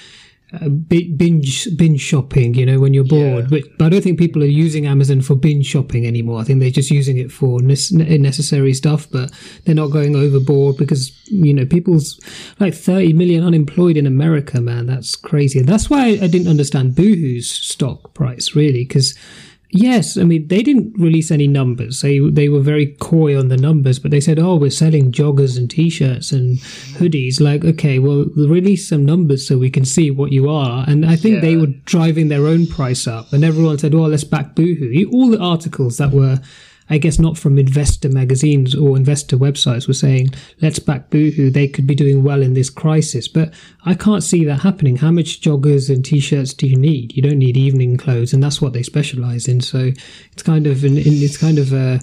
uh, 0.61 0.69
binge 0.69 1.69
binge 1.77 2.01
shopping. 2.01 2.55
You 2.55 2.67
know, 2.67 2.81
when 2.81 2.95
you're 2.95 3.05
bored. 3.05 3.45
Yeah. 3.45 3.49
But, 3.51 3.79
but 3.79 3.85
I 3.87 3.89
don't 3.89 4.03
think 4.03 4.19
people 4.19 4.43
are 4.43 4.47
using 4.47 4.87
Amazon 4.87 5.21
for 5.23 5.35
binge 5.35 5.67
shopping 5.67 6.06
anymore. 6.06 6.41
I 6.41 6.45
think 6.45 6.61
they're 6.61 6.71
just 6.71 6.91
using 6.91 7.19
it 7.19 7.31
for 7.33 7.61
nece- 7.61 7.93
necessary 8.21 8.75
stuff, 8.75 9.09
but 9.11 9.31
they're 9.65 9.75
not 9.75 9.89
going 9.89 10.17
overboard 10.17 10.77
because 10.77 11.11
you 11.27 11.55
know 11.55 11.67
people's 11.67 12.21
like 12.61 12.75
30 12.75 13.12
million 13.15 13.45
unemployed 13.45 13.97
in 13.97 14.06
America. 14.06 14.61
Man, 14.61 14.87
that's 14.87 15.17
crazy. 15.17 15.61
That's 15.61 15.91
why 15.91 16.19
I 16.21 16.27
didn't 16.27 16.49
understand 16.49 16.95
Boohoo's 16.95 17.51
stock 17.51 18.15
price 18.15 18.55
really 18.55 18.85
because. 18.85 19.17
Yes, 19.76 20.17
I 20.17 20.23
mean 20.23 20.47
they 20.47 20.62
didn't 20.62 20.94
release 20.97 21.32
any 21.32 21.49
numbers. 21.49 22.00
They 22.00 22.21
they 22.21 22.49
were 22.49 22.61
very 22.61 22.94
coy 23.00 23.37
on 23.37 23.49
the 23.49 23.56
numbers, 23.56 23.99
but 23.99 24.12
they 24.12 24.21
said, 24.21 24.38
"Oh, 24.38 24.55
we're 24.55 24.71
selling 24.71 25.11
joggers 25.11 25.59
and 25.59 25.69
t-shirts 25.69 26.31
and 26.31 26.59
hoodies." 26.99 27.41
Like, 27.41 27.65
okay, 27.65 27.99
well, 27.99 28.26
release 28.37 28.88
some 28.88 29.05
numbers 29.05 29.49
so 29.49 29.59
we 29.59 29.71
can 29.71 29.85
see 29.85 30.12
what 30.12 30.31
you 30.31 30.49
are. 30.49 30.85
And 30.87 31.05
I 31.05 31.17
think 31.17 31.41
they 31.41 31.56
were 31.56 31.75
driving 31.87 32.29
their 32.29 32.47
own 32.47 32.69
price 32.69 33.09
up, 33.09 33.32
and 33.32 33.44
everyone 33.44 33.79
said, 33.79 33.97
"Oh, 33.97 34.06
let's 34.06 34.23
back 34.23 34.55
Boohoo." 34.55 35.11
All 35.11 35.29
the 35.29 35.41
articles 35.41 35.97
that 35.97 36.12
were, 36.12 36.41
I 36.90 36.98
guess, 36.98 37.19
not 37.19 37.38
from 37.38 37.58
investor 37.58 38.08
magazines 38.08 38.75
or 38.75 38.96
investor 38.96 39.36
websites 39.36 39.88
were 39.88 39.94
saying, 39.94 40.31
"Let's 40.60 40.78
back 40.78 41.10
Boohoo. 41.10 41.50
They 41.50 41.69
could 41.69 41.86
be 41.86 41.94
doing 41.94 42.22
well 42.22 42.42
in 42.42 42.54
this 42.54 42.70
crisis." 42.70 43.26
But 43.28 43.54
I 43.84 43.94
can't 43.94 44.22
see 44.22 44.44
that 44.44 44.60
happening. 44.60 44.96
How 44.96 45.10
much 45.10 45.40
joggers 45.40 45.88
and 45.88 46.04
t-shirts 46.04 46.52
do 46.52 46.66
you 46.66 46.76
need? 46.76 47.16
You 47.16 47.22
don't 47.22 47.38
need 47.38 47.56
evening 47.56 47.96
clothes, 47.96 48.32
and 48.32 48.42
that's 48.42 48.60
what 48.60 48.72
they 48.72 48.82
specialize 48.82 49.48
in. 49.48 49.60
So 49.60 49.92
it's 50.32 50.42
kind 50.42 50.66
of 50.66 50.84
an, 50.84 50.96
it's 50.98 51.38
kind 51.38 51.58
of 51.58 51.72
a, 51.72 52.00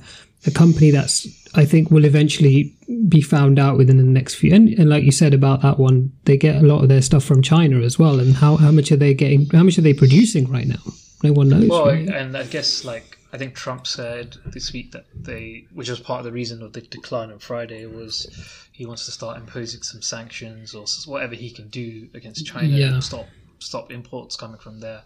a 0.47 0.51
company 0.51 0.89
that's 0.91 1.27
I 1.53 1.65
think 1.65 1.91
will 1.91 2.05
eventually 2.05 2.73
be 3.07 3.21
found 3.21 3.59
out 3.59 3.77
within 3.77 3.97
the 3.97 4.03
next 4.03 4.35
few. 4.35 4.53
And, 4.53 4.69
and 4.69 4.89
like 4.89 5.03
you 5.03 5.11
said 5.11 5.33
about 5.33 5.61
that 5.61 5.77
one, 5.79 6.11
they 6.25 6.37
get 6.37 6.55
a 6.55 6.65
lot 6.65 6.81
of 6.81 6.89
their 6.89 7.01
stuff 7.01 7.23
from 7.23 7.41
China 7.41 7.81
as 7.81 7.99
well. 7.99 8.19
And 8.19 8.35
how 8.35 8.55
how 8.57 8.71
much 8.71 8.91
are 8.91 8.97
they 8.97 9.13
getting? 9.13 9.49
How 9.49 9.63
much 9.63 9.77
are 9.77 9.81
they 9.81 9.93
producing 9.93 10.49
right 10.49 10.67
now? 10.67 10.81
No 11.23 11.33
one 11.33 11.49
knows. 11.49 11.69
Well, 11.69 11.87
right? 11.87 12.07
and 12.07 12.35
I 12.37 12.45
guess 12.45 12.85
like 12.85 13.10
I 13.33 13.37
think 13.37 13.55
Trump 13.55 13.87
said 13.87 14.35
this 14.45 14.73
week 14.73 14.91
that 14.91 15.05
they, 15.15 15.65
which 15.73 15.89
was 15.89 15.99
part 15.99 16.19
of 16.19 16.25
the 16.25 16.31
reason 16.31 16.61
of 16.61 16.73
the 16.73 16.81
decline 16.81 17.31
on 17.31 17.39
Friday, 17.39 17.85
was 17.85 18.27
he 18.71 18.85
wants 18.85 19.05
to 19.05 19.11
start 19.11 19.37
imposing 19.37 19.83
some 19.83 20.01
sanctions 20.01 20.75
or 20.75 20.85
whatever 21.09 21.35
he 21.35 21.49
can 21.49 21.69
do 21.69 22.09
against 22.13 22.45
China 22.45 22.67
Yeah. 22.67 22.87
and 22.93 23.03
stop 23.03 23.27
stop 23.59 23.91
imports 23.91 24.35
coming 24.35 24.59
from 24.59 24.79
there. 24.79 25.03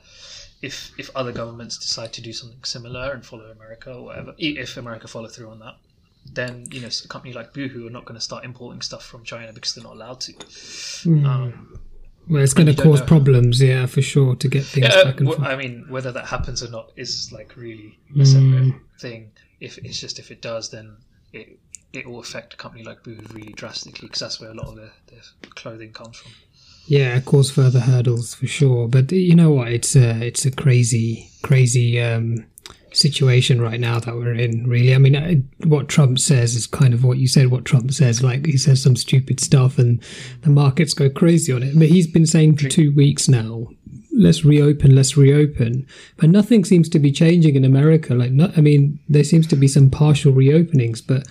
If 0.62 0.92
if 0.98 1.10
other 1.16 1.32
governments 1.32 1.78
decide 1.78 2.14
to 2.14 2.22
do 2.22 2.34
something 2.34 2.64
similar 2.64 3.12
and 3.12 3.24
follow 3.26 3.46
America 3.52 3.94
or 3.94 4.06
whatever, 4.06 4.34
if 4.38 4.78
America 4.78 5.08
follow 5.08 5.28
through 5.28 5.52
on 5.52 5.60
that, 5.60 5.76
then 6.26 6.66
you 6.72 6.82
know 6.82 6.88
a 7.04 7.08
company 7.08 7.34
like 7.34 7.54
Boohoo 7.54 7.86
are 7.86 7.92
not 7.92 8.06
going 8.06 8.16
to 8.18 8.24
start 8.24 8.44
importing 8.46 8.82
stuff 8.82 9.06
from 9.06 9.24
China 9.24 9.54
because 9.54 9.76
they're 9.76 9.84
not 9.84 9.94
allowed 9.94 10.22
to. 10.22 10.34
Um, 11.26 11.80
well, 12.30 12.42
it's 12.44 12.54
going 12.54 12.74
to 12.74 12.82
cause 12.82 13.02
problems, 13.02 13.62
yeah, 13.62 13.86
for 13.86 14.02
sure, 14.02 14.36
to 14.36 14.48
get 14.48 14.64
things 14.64 14.88
Yeah, 14.88 15.04
back 15.04 15.20
and 15.20 15.28
w- 15.30 15.36
forth. 15.38 15.48
I 15.48 15.56
mean, 15.56 15.86
whether 15.90 16.12
that 16.12 16.26
happens 16.26 16.64
or 16.64 16.70
not 16.70 16.92
is 16.96 17.32
like 17.32 17.56
really 17.56 18.00
a 18.16 18.20
Mm. 18.20 18.28
separate 18.28 18.82
thing. 19.00 19.32
If 19.60 19.78
it's 19.80 20.00
just 20.00 20.20
if 20.20 20.32
it 20.32 20.42
does, 20.42 20.70
then 20.70 20.98
it 21.34 21.60
it 21.94 22.06
will 22.08 22.20
affect 22.20 22.54
a 22.54 22.58
company 22.58 22.84
like 22.84 23.04
Boohoo 23.04 23.26
really 23.34 23.54
drastically 23.54 24.08
because 24.08 24.20
that's 24.20 24.40
where 24.42 24.50
a 24.52 24.54
lot 24.54 24.68
of 24.68 24.76
their, 24.76 24.92
their 25.08 25.22
clothing 25.52 25.94
comes 25.94 26.18
from. 26.18 26.32
Yeah, 26.88 27.20
cause 27.22 27.50
further 27.52 27.80
hurdles 27.80 28.34
for 28.36 28.48
sure. 28.48 28.88
But 28.90 29.12
you 29.12 29.34
know 29.34 29.52
what? 29.52 29.70
It's 29.70 29.96
a 29.96 30.22
it's 30.22 30.46
a 30.46 30.52
crazy 30.52 31.30
crazy 31.42 32.02
um, 32.02 32.46
situation 32.96 33.62
right 33.62 33.80
now 33.80 34.00
that 34.00 34.16
we're 34.16 34.34
in. 34.34 34.68
Really, 34.68 34.96
I 34.96 34.98
mean, 34.98 35.16
I, 35.16 35.44
what 35.68 35.90
Trump 35.90 36.20
says 36.20 36.56
is 36.56 36.68
kind 36.68 36.94
of 36.94 37.04
what 37.04 37.18
you 37.18 37.28
said. 37.28 37.52
What 37.52 37.66
Trump 37.66 37.92
says, 37.92 38.24
like 38.24 38.46
he 38.46 38.58
says 38.58 38.82
some 38.82 38.96
stupid 38.96 39.40
stuff, 39.40 39.78
and 39.78 40.02
the 40.42 40.50
markets 40.50 40.94
go 40.94 41.10
crazy 41.10 41.52
on 41.52 41.64
it. 41.64 41.78
But 41.78 41.90
he's 41.90 42.08
been 42.08 42.26
saying 42.26 42.58
for 42.58 42.70
two 42.70 42.94
weeks 42.96 43.28
now, 43.28 43.68
let's 44.12 44.46
reopen, 44.46 44.96
let's 44.96 45.18
reopen. 45.18 45.86
But 46.18 46.30
nothing 46.30 46.64
seems 46.64 46.90
to 46.90 47.00
be 47.00 47.12
changing 47.12 47.56
in 47.56 47.66
America. 47.66 48.16
Like, 48.16 48.32
no, 48.32 48.52
I 48.56 48.62
mean, 48.62 49.00
there 49.10 49.24
seems 49.24 49.48
to 49.48 49.56
be 49.56 49.68
some 49.68 49.90
partial 49.90 50.32
reopenings, 50.32 51.02
but 51.06 51.28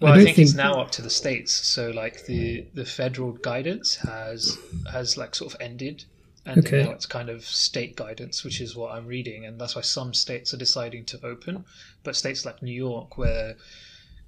Well, 0.00 0.12
I, 0.12 0.16
don't 0.16 0.24
think, 0.24 0.38
it's 0.38 0.54
now 0.54 0.80
up 0.80 0.90
to 0.92 1.02
the 1.02 1.10
states. 1.10 1.52
So 1.52 1.90
like 1.90 2.26
the 2.26 2.66
the 2.74 2.84
federal 2.84 3.32
guidance 3.32 3.96
has 3.96 4.58
has 4.90 5.16
like 5.16 5.34
sort 5.34 5.54
of 5.54 5.60
ended, 5.60 6.04
and 6.44 6.58
Okay. 6.58 6.82
now 6.82 6.90
it's 6.90 7.06
kind 7.06 7.28
of 7.28 7.44
state 7.44 7.96
guidance, 7.96 8.42
which 8.44 8.60
is 8.60 8.74
what 8.76 8.92
I'm 8.94 9.06
reading, 9.06 9.44
and 9.46 9.60
that's 9.60 9.76
why 9.76 9.82
some 9.82 10.12
states 10.14 10.52
are 10.52 10.56
deciding 10.58 11.04
to 11.06 11.24
open, 11.24 11.64
but 12.02 12.16
states 12.16 12.44
like 12.44 12.62
New 12.62 12.72
York, 12.74 13.16
where 13.16 13.56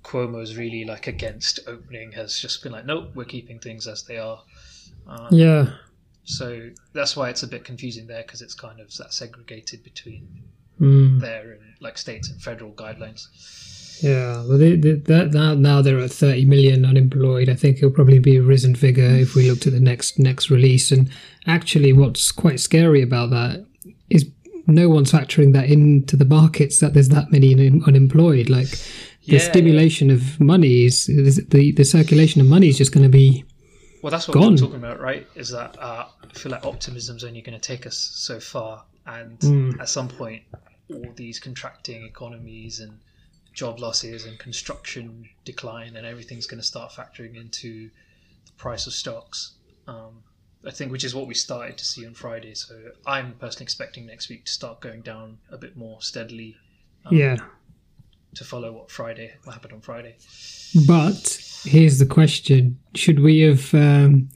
Cuomo 0.04 0.42
is 0.42 0.56
really 0.56 0.84
like 0.84 1.06
against 1.06 1.60
opening, 1.66 2.12
has 2.12 2.38
just 2.38 2.62
been 2.62 2.72
like, 2.72 2.84
nope, 2.86 3.10
we're 3.14 3.24
keeping 3.24 3.58
things 3.58 3.86
as 3.86 4.04
they 4.04 4.18
are. 4.18 4.42
Um, 5.06 5.28
yeah. 5.32 5.70
So 6.24 6.70
that's 6.92 7.16
why 7.16 7.28
it's 7.30 7.42
a 7.42 7.46
bit 7.48 7.64
confusing 7.64 8.06
there 8.06 8.22
because 8.22 8.40
it's 8.42 8.54
kind 8.54 8.80
of 8.80 8.94
that 8.96 9.12
segregated 9.12 9.82
between 9.82 10.42
Mm. 10.80 11.20
there 11.20 11.52
and 11.52 11.60
like 11.80 11.96
states 11.96 12.28
and 12.30 12.42
federal 12.42 12.72
guidelines. 12.72 13.28
Yeah, 14.00 14.44
well, 14.46 14.58
they, 14.58 14.76
they, 14.76 14.92
that 14.94 15.32
now 15.32 15.54
now 15.54 15.80
they're 15.82 15.98
at 16.00 16.10
30 16.10 16.44
million 16.46 16.84
unemployed. 16.84 17.48
I 17.48 17.54
think 17.54 17.78
it'll 17.78 17.90
probably 17.90 18.18
be 18.18 18.36
a 18.36 18.42
risen 18.42 18.74
figure 18.74 19.04
if 19.08 19.34
we 19.34 19.48
look 19.50 19.60
to 19.60 19.70
the 19.70 19.80
next 19.80 20.18
next 20.18 20.50
release. 20.50 20.90
And 20.92 21.10
actually, 21.46 21.92
what's 21.92 22.32
quite 22.32 22.60
scary 22.60 23.02
about 23.02 23.30
that 23.30 23.64
is 24.10 24.26
no 24.66 24.88
one's 24.88 25.12
factoring 25.12 25.52
that 25.52 25.70
into 25.70 26.16
the 26.16 26.24
markets 26.24 26.80
that 26.80 26.92
there's 26.94 27.08
that 27.10 27.30
many 27.30 27.54
unemployed. 27.86 28.48
Like 28.50 28.68
the 28.70 29.36
Yeah, 29.36 29.38
stimulation 29.38 30.10
of 30.10 30.38
money 30.40 30.84
is 30.84 31.08
is- 31.08 31.46
the 31.48 31.72
the 31.72 31.84
circulation 31.84 32.40
of 32.40 32.46
money 32.48 32.68
is 32.68 32.76
just 32.78 32.92
going 32.92 33.04
to 33.04 33.08
be 33.22 33.44
Well, 34.02 34.10
that's 34.10 34.26
what 34.28 34.34
Gone. 34.34 34.52
we're 34.52 34.56
talking 34.58 34.76
about, 34.76 35.00
right? 35.00 35.26
Is 35.34 35.50
that 35.50 35.76
uh, 35.80 36.06
I 36.22 36.38
feel 36.38 36.52
like 36.52 36.66
optimism's 36.66 37.24
only 37.24 37.40
going 37.42 37.58
to 37.58 37.66
take 37.74 37.86
us 37.86 37.96
so 37.96 38.40
far, 38.40 38.84
and 39.06 39.38
Mm. 39.38 39.80
at 39.80 39.88
some 39.88 40.08
point, 40.08 40.42
all 40.92 41.06
these 41.16 41.38
contracting 41.38 42.04
economies 42.04 42.80
and 42.80 42.98
job 43.54 43.78
losses 43.78 44.26
and 44.26 44.38
construction 44.38 45.28
decline 45.44 45.96
and 45.96 46.06
everything's 46.06 46.46
going 46.46 46.60
to 46.60 46.66
start 46.66 46.92
factoring 46.92 47.36
into 47.36 47.88
the 48.46 48.52
price 48.56 48.86
of 48.86 48.92
stocks. 48.92 49.52
Um, 49.86 50.22
I 50.66 50.70
think, 50.70 50.90
which 50.90 51.04
is 51.04 51.14
what 51.14 51.26
we 51.26 51.34
started 51.34 51.76
to 51.78 51.84
see 51.84 52.06
on 52.06 52.14
Friday. 52.14 52.54
So 52.54 52.74
I'm 53.06 53.34
personally 53.34 53.64
expecting 53.64 54.06
next 54.06 54.28
week 54.28 54.46
to 54.46 54.52
start 54.52 54.80
going 54.80 55.02
down 55.02 55.38
a 55.50 55.58
bit 55.58 55.76
more 55.76 56.00
steadily 56.00 56.56
Um, 57.04 57.14
yeah. 57.16 57.36
to 58.34 58.44
follow 58.44 58.72
what 58.72 58.90
Friday, 58.90 59.34
what 59.44 59.52
happened 59.52 59.74
on 59.74 59.80
Friday. 59.82 60.16
But 60.86 61.38
here's 61.64 61.98
the 61.98 62.06
question: 62.06 62.78
Should 62.94 63.20
we 63.20 63.40
have 63.40 63.74
um, 63.74 64.30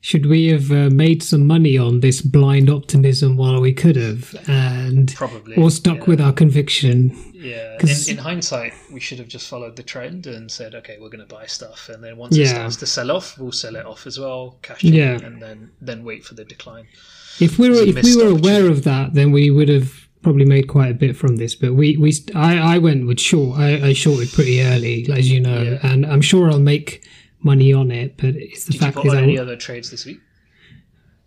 should 0.00 0.26
we 0.26 0.46
have 0.46 0.70
uh, 0.70 0.90
made 0.90 1.22
some 1.22 1.46
money 1.46 1.76
on 1.76 2.00
this 2.00 2.22
blind 2.22 2.70
optimism 2.70 3.36
while 3.36 3.60
we 3.60 3.72
could 3.72 3.96
have, 3.96 4.34
and 4.48 5.12
Probably, 5.14 5.56
or 5.56 5.70
stuck 5.70 5.98
yeah. 5.98 6.04
with 6.04 6.20
our 6.20 6.32
conviction? 6.32 7.16
Yeah, 7.34 7.76
in, 7.80 7.88
in 8.08 8.18
hindsight, 8.18 8.74
we 8.92 9.00
should 9.00 9.18
have 9.18 9.28
just 9.28 9.48
followed 9.48 9.76
the 9.76 9.82
trend 9.82 10.26
and 10.26 10.50
said, 10.50 10.74
okay, 10.76 10.98
we're 11.00 11.08
going 11.08 11.26
to 11.26 11.34
buy 11.34 11.46
stuff, 11.46 11.88
and 11.88 12.02
then 12.02 12.16
once 12.16 12.36
it 12.36 12.46
starts 12.48 12.76
to 12.76 12.86
sell 12.86 13.10
off, 13.10 13.38
we'll 13.38 13.52
sell 13.52 13.76
it 13.76 13.86
off 13.86 14.06
as 14.06 14.18
well, 14.18 14.58
cash 14.62 14.84
in, 14.84 14.94
Yeah. 14.94 15.18
and 15.22 15.42
then 15.42 15.70
then 15.80 16.04
wait 16.04 16.24
for 16.24 16.34
the 16.34 16.44
decline. 16.44 16.86
If 17.40 17.58
we 17.58 17.70
were 17.70 17.76
if 17.82 18.02
we 18.02 18.16
were 18.16 18.30
aware 18.30 18.68
of 18.68 18.84
that, 18.84 19.14
then 19.14 19.30
we 19.32 19.50
would 19.50 19.68
have 19.68 19.92
probably 20.22 20.44
made 20.44 20.66
quite 20.68 20.90
a 20.90 20.94
bit 20.94 21.16
from 21.16 21.36
this. 21.36 21.54
But 21.54 21.74
we 21.74 21.96
we 21.96 22.12
I 22.34 22.58
I 22.74 22.78
went 22.78 23.06
with 23.06 23.20
short. 23.20 23.58
I, 23.58 23.88
I 23.88 23.92
shorted 23.92 24.32
pretty 24.32 24.60
early, 24.62 25.06
as 25.12 25.30
you 25.30 25.40
know, 25.40 25.62
Yeah. 25.62 25.78
and 25.92 26.04
I'm 26.06 26.20
sure 26.20 26.50
I'll 26.50 26.58
make 26.60 27.04
money 27.40 27.72
on 27.72 27.90
it. 27.90 28.16
But 28.16 28.36
it's 28.36 28.64
the 28.64 28.72
Did 28.72 28.80
you 28.80 28.86
fact 28.86 28.96
put 28.96 29.06
is, 29.06 29.14
on 29.14 29.22
any 29.22 29.38
other 29.38 29.56
trades 29.56 29.90
this 29.90 30.04
week? 30.04 30.20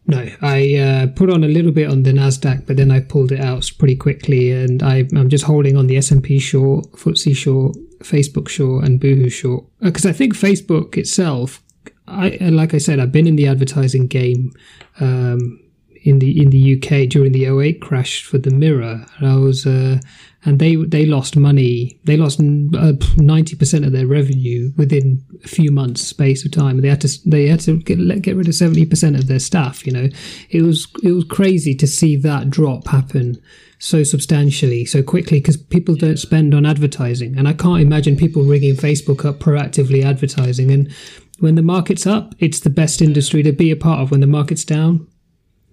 no, 0.08 0.28
I 0.42 0.76
uh, 0.76 1.08
put 1.08 1.30
on 1.30 1.44
a 1.44 1.48
little 1.48 1.72
bit 1.72 1.90
on 1.90 2.04
the 2.04 2.12
Nasdaq, 2.12 2.66
but 2.68 2.76
then 2.76 2.92
I 2.92 3.00
pulled 3.00 3.32
it 3.32 3.40
out 3.40 3.72
pretty 3.78 3.96
quickly, 3.96 4.52
and 4.52 4.84
I 4.84 5.08
I'm 5.16 5.30
just 5.30 5.46
holding 5.46 5.78
on 5.78 5.88
the 5.88 5.98
S 5.98 6.12
and 6.12 6.24
P 6.24 6.40
short, 6.40 6.92
FTSE 6.94 7.36
short, 7.36 7.78
Facebook 8.00 8.50
short, 8.50 8.84
and 8.84 9.00
Boohoo 9.00 9.30
short 9.30 9.64
because 9.80 10.06
I 10.06 10.12
think 10.12 10.36
Facebook 10.36 10.98
itself. 10.98 11.62
I 12.08 12.38
like 12.42 12.74
I 12.74 12.78
said, 12.78 13.00
I've 13.00 13.12
been 13.12 13.28
in 13.28 13.36
the 13.36 13.48
advertising 13.48 14.08
game. 14.08 14.52
Um, 15.00 15.60
in 16.04 16.20
the 16.20 16.42
in 16.42 16.50
the 16.50 16.76
UK 16.76 17.10
during 17.10 17.32
the 17.32 17.46
08 17.46 17.82
crash 17.82 18.24
for 18.24 18.38
the 18.38 18.52
Mirror. 18.52 19.06
And 19.18 19.28
I 19.28 19.36
was 19.36 19.66
uh, 19.66 20.00
and 20.44 20.60
they 20.60 20.76
they 20.76 21.06
lost 21.06 21.38
money. 21.38 22.00
They 22.04 22.18
lost 22.18 22.40
ninety 22.40 23.56
percent 23.56 23.86
of 23.86 23.92
their 23.92 24.08
revenue 24.08 24.72
within 24.78 25.24
a 25.44 25.48
few 25.48 25.72
months 25.72 26.02
space 26.02 26.44
of 26.46 26.52
time. 26.52 26.82
They 26.82 26.90
had 26.90 27.02
to 27.02 27.30
they 27.30 27.48
had 27.48 27.60
to 27.62 27.78
get, 27.78 28.22
get 28.22 28.36
rid 28.36 28.48
of 28.48 28.56
seventy 28.56 28.86
percent 28.86 29.16
of 29.16 29.28
their 29.28 29.40
staff. 29.40 29.86
You 29.86 29.94
know, 29.94 30.10
it 30.50 30.64
was 30.64 30.88
it 31.04 31.12
was 31.12 31.26
crazy 31.26 31.76
to 31.76 31.88
see 31.88 32.16
that 32.18 32.50
drop 32.50 32.88
happen 32.88 33.40
so 33.78 34.04
substantially 34.04 34.86
so 34.86 35.02
quickly 35.02 35.40
because 35.40 35.58
people 35.58 35.96
don't 35.96 36.20
spend 36.20 36.54
on 36.54 36.68
advertising 36.68 37.36
and 37.36 37.48
i 37.48 37.54
can't 37.54 37.82
imagine 37.82 38.16
people 38.16 38.44
ringing 38.44 38.76
facebook 38.76 39.26
up 39.26 39.40
proactively 39.40 40.06
advertising 40.06 40.70
and 40.70 40.94
when 41.40 41.56
the 41.56 41.64
market's 41.64 42.06
up 42.06 42.36
it's 42.38 42.60
the 42.60 42.70
best 42.70 43.02
industry 43.02 43.42
to 43.42 43.52
be 43.52 43.72
a 43.72 43.76
part 43.76 44.00
of 44.00 44.12
when 44.12 44.20
the 44.20 44.28
market's 44.28 44.64
down 44.64 45.08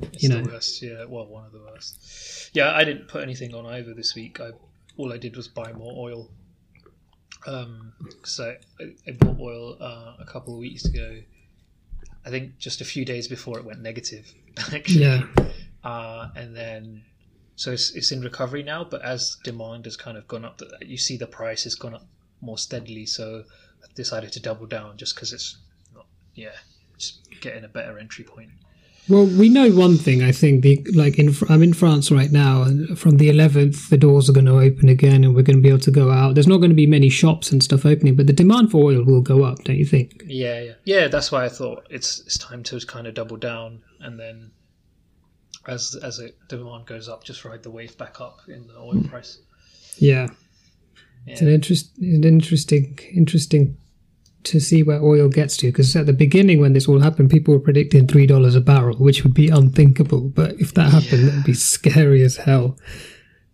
It's 0.01 0.23
You 0.23 0.29
the 0.31 0.51
worst, 0.51 0.83
yeah. 0.83 1.05
Well, 1.05 1.27
one 1.27 1.45
of 1.45 1.53
the 1.53 1.61
worst. 1.61 2.51
Yeah, 2.53 2.73
I 2.75 2.85
didn't 2.85 3.09
put 3.09 3.23
anything 3.23 3.55
on 3.55 3.67
either 3.67 3.95
this 3.95 4.15
week. 4.15 4.41
I 4.41 4.51
all 4.97 5.13
I 5.13 5.19
did 5.19 5.37
was 5.37 5.49
buy 5.49 5.73
more 5.73 5.93
oil. 5.97 6.29
Um, 7.47 7.93
so 8.25 8.55
I, 8.81 8.83
I, 8.83 8.95
I 9.07 9.13
bought 9.13 9.39
oil 9.39 9.77
uh, 9.81 10.15
a 10.19 10.25
couple 10.27 10.55
of 10.55 10.61
weeks 10.61 10.85
ago. 10.85 11.21
I 12.25 12.31
think 12.31 12.59
just 12.59 12.81
a 12.81 12.85
few 12.85 13.05
days 13.05 13.29
before 13.29 13.59
it 13.59 13.65
went 13.65 13.81
negative. 13.81 14.33
Actually. 14.73 15.05
yeah 15.05 15.23
Uh, 15.85 16.29
and 16.37 16.55
then 16.55 17.05
so 17.57 17.73
it's, 17.73 17.93
it's 17.93 18.13
in 18.13 18.21
recovery 18.21 18.63
now. 18.63 18.85
But 18.85 19.03
as 19.03 19.37
demand 19.45 19.85
has 19.87 19.97
kind 19.97 20.17
of 20.17 20.27
gone 20.29 20.45
up, 20.45 20.61
you 20.81 20.99
see 20.99 21.17
the 21.17 21.27
price 21.27 21.65
has 21.65 21.75
gone 21.75 21.95
up 21.95 22.07
more 22.41 22.59
steadily. 22.59 23.07
So 23.07 23.45
I 23.83 23.87
decided 23.95 24.33
to 24.33 24.41
double 24.41 24.67
down 24.67 24.97
just 24.97 25.15
because 25.15 25.33
it's 25.33 25.59
not, 25.95 26.07
yeah, 26.35 26.57
just 26.97 27.29
getting 27.41 27.65
a 27.65 27.69
better 27.69 27.99
entry 27.99 28.25
point. 28.25 28.51
Well, 29.09 29.25
we 29.25 29.49
know 29.49 29.71
one 29.71 29.97
thing. 29.97 30.23
I 30.23 30.33
think 30.33 30.63
the 30.63 30.85
like 30.95 31.19
in 31.19 31.35
I'm 31.49 31.63
in 31.63 31.73
France 31.73 32.11
right 32.11 32.31
now, 32.31 32.63
and 32.63 32.99
from 32.99 33.17
the 33.17 33.31
11th, 33.31 33.89
the 33.89 33.97
doors 33.97 34.29
are 34.29 34.35
going 34.35 34.47
to 34.47 34.59
open 34.59 34.89
again, 34.91 35.25
and 35.25 35.35
we're 35.35 35.43
going 35.43 35.57
to 35.57 35.63
be 35.63 35.71
able 35.71 35.79
to 35.81 35.91
go 35.91 36.11
out. 36.11 36.35
There's 36.35 36.47
not 36.47 36.59
going 36.59 36.71
to 36.71 36.77
be 36.77 36.87
many 36.87 37.09
shops 37.09 37.51
and 37.51 37.63
stuff 37.63 37.87
opening, 37.87 38.17
but 38.17 38.27
the 38.27 38.35
demand 38.35 38.71
for 38.71 38.85
oil 38.85 39.03
will 39.05 39.23
go 39.23 39.45
up, 39.45 39.65
don't 39.65 39.77
you 39.77 39.87
think? 39.87 40.23
Yeah, 40.27 40.61
yeah, 40.61 40.73
yeah. 40.85 41.09
That's 41.09 41.33
why 41.33 41.45
I 41.47 41.49
thought 41.49 41.87
it's 41.89 42.21
it's 42.21 42.37
time 42.37 42.63
to 42.65 42.79
kind 42.81 43.07
of 43.07 43.15
double 43.15 43.39
down, 43.39 43.83
and 44.01 44.21
then 44.21 44.51
as 45.67 45.97
as 46.03 46.19
it 46.19 46.37
demand 46.49 46.87
goes 46.87 47.09
up, 47.09 47.25
just 47.25 47.45
ride 47.47 47.63
the 47.63 47.71
wave 47.71 47.97
back 47.97 48.21
up 48.21 48.41
in 48.49 48.67
the 48.67 48.77
oil 48.79 49.03
price. 49.09 49.39
Yeah, 49.97 50.29
it's 51.27 51.41
an 51.41 51.49
Yeah, 51.49 51.55
interest, 51.55 51.97
an 51.99 52.25
interesting, 52.25 52.99
interesting 53.15 53.79
to 54.49 54.61
see 54.61 54.83
where 54.83 55.03
oil 55.03 55.29
gets 55.29 55.57
to. 55.59 55.67
Because 55.69 55.95
at 55.97 56.07
the 56.07 56.13
beginning, 56.13 56.61
when 56.61 56.73
this 56.73 56.89
all 56.89 57.01
happened, 57.01 57.31
people 57.31 57.55
were 57.55 57.61
predicting 57.61 58.07
three 58.07 58.27
dollars 58.27 58.55
a 58.55 58.61
barrel, 58.61 58.97
which 58.99 59.23
would 59.25 59.35
be 59.35 59.49
unthinkable. 59.49 60.29
But 60.29 60.61
if 60.61 60.75
that 60.75 60.91
happened, 60.91 61.23
Yeah. 61.23 61.29
that'd 61.31 61.45
be 61.45 61.55
scary 61.55 62.23
as 62.23 62.37
hell. 62.37 62.77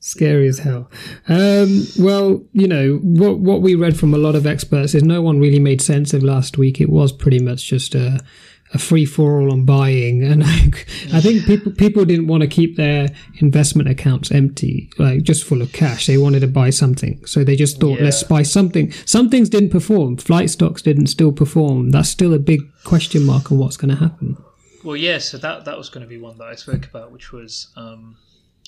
Scary 0.01 0.49
as 0.49 0.59
hell. 0.59 0.91
Um, 1.29 1.87
well, 1.99 2.43
you 2.53 2.69
know 2.69 2.97
what 3.03 3.39
what 3.39 3.63
we 3.63 3.75
read 3.75 3.97
from 3.97 4.13
a 4.13 4.19
lot 4.19 4.35
of 4.35 4.47
experts 4.47 4.95
is 4.95 5.03
no 5.03 5.23
one 5.23 5.41
really 5.41 5.59
made 5.61 5.81
sense 5.81 6.13
of 6.13 6.23
last 6.23 6.59
week. 6.59 6.79
It 6.81 6.91
was 6.91 7.11
pretty 7.11 7.39
much 7.39 7.67
just 7.67 7.95
a 7.95 8.21
a 8.75 8.79
free 8.79 9.05
for 9.07 9.41
all 9.41 9.53
on 9.53 9.65
buying, 9.65 10.23
I, 11.15 11.21
think 11.21 11.45
people 11.45 11.73
people 11.73 12.05
didn't 12.05 12.27
want 12.27 12.43
to 12.43 12.47
keep 12.47 12.77
their 12.77 13.09
investment 13.37 13.89
accounts 13.89 14.31
empty, 14.31 14.91
like 14.99 15.23
just 15.23 15.45
full 15.45 15.63
of 15.63 15.73
cash. 15.73 16.07
They 16.07 16.19
wanted 16.19 16.41
to 16.41 16.49
buy 16.49 16.71
something, 16.71 17.25
so 17.27 17.45
they 17.45 17.57
just 17.57 17.81
thought, 17.81 18.01
let's 18.01 18.23
buy 18.23 18.43
something. 18.43 18.93
Some 19.07 19.31
things 19.31 19.49
didn't 19.49 19.71
perform. 19.71 20.17
Flight 20.17 20.51
stocks 20.51 20.83
didn't 20.83 21.07
still 21.07 21.33
perform. 21.33 21.91
That's 21.91 22.09
still 22.09 22.35
a 22.35 22.39
big 22.39 22.61
question 22.85 23.25
mark 23.25 23.51
on 23.51 23.59
what's 23.59 23.77
going 23.77 23.91
to 23.91 24.01
happen. 24.01 24.37
Well, 24.83 24.97
yeah. 24.97 25.19
So 25.19 25.39
that 25.39 25.65
that 25.65 25.79
was 25.79 25.89
going 25.89 26.05
to 26.05 26.09
be 26.09 26.19
one 26.19 26.39
that 26.39 26.49
I 26.49 26.55
spoke 26.55 26.87
about, 26.87 27.11
which 27.11 27.33
was 27.33 27.69
um, 27.77 28.17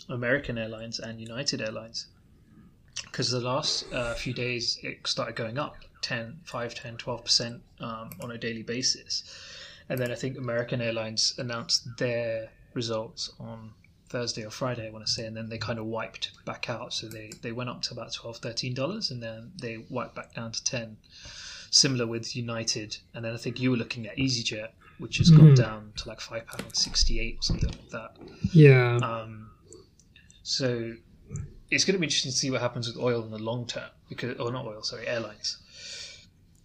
American 0.09 0.59
Airlines 0.59 0.99
and 0.99 1.21
United 1.21 1.61
Airlines. 1.61 2.07
Because 3.05 3.31
the 3.31 3.41
last 3.41 3.93
uh, 3.93 4.15
few 4.15 4.33
days 4.33 4.79
it 4.83 5.07
started 5.07 5.37
going 5.37 5.59
up 5.59 5.77
10, 6.01 6.39
5, 6.45 6.75
10, 6.75 6.97
12% 6.97 7.61
um, 7.81 8.11
on 8.21 8.31
a 8.31 8.39
daily 8.39 8.63
basis. 8.63 9.25
And 9.89 9.99
then 9.99 10.11
I 10.11 10.15
think 10.15 10.37
American 10.37 10.81
Airlines 10.81 11.35
announced 11.39 11.87
their 11.99 12.51
results 12.75 13.33
on 13.39 13.71
Thursday 14.09 14.45
or 14.45 14.51
Friday, 14.51 14.87
I 14.87 14.91
want 14.91 15.07
to 15.07 15.11
say, 15.13 15.27
and 15.27 15.37
then 15.37 15.49
they 15.49 15.59
kind 15.59 15.79
of 15.79 15.87
wiped 15.87 16.33
back 16.45 16.69
out. 16.71 16.93
So 16.93 17.09
they, 17.09 17.31
they 17.43 17.53
went 17.53 17.71
up 17.71 17.83
to 17.83 17.93
about 17.95 18.13
$12, 18.13 18.41
$13, 18.41 19.11
and 19.11 19.23
then 19.23 19.53
they 19.61 19.85
wiped 19.91 20.15
back 20.15 20.35
down 20.35 20.53
to 20.53 20.63
10 20.65 20.97
Similar 21.71 22.07
with 22.07 22.35
United. 22.37 22.97
And 23.15 23.25
then 23.25 23.35
I 23.35 23.37
think 23.37 23.61
you 23.61 23.71
were 23.73 23.77
looking 23.77 24.07
at 24.07 24.17
EasyJet, 24.17 24.69
which 24.99 25.19
has 25.19 25.31
gone 25.31 25.51
Mhm. 25.53 25.57
down 25.57 25.93
to 25.97 26.09
like 26.09 26.21
£5.68 26.21 27.39
or 27.39 27.43
something 27.43 27.69
like 27.71 27.91
that. 27.91 28.17
Yeah, 28.53 28.97
Um, 28.99 29.51
so 30.43 30.95
it's 31.71 31.85
going 31.85 31.95
to 31.95 31.99
be 31.99 32.07
interesting 32.07 32.31
to 32.31 32.37
see 32.39 32.51
what 32.53 32.61
happens 32.61 32.87
with 32.87 32.97
oil 32.97 33.25
in 33.25 33.31
the 33.33 33.39
long 33.39 33.67
term, 33.67 33.91
because 34.09 34.39
or 34.39 34.53
not 34.53 34.65
oil, 34.65 34.83
sorry, 34.83 35.07
airlines, 35.09 35.59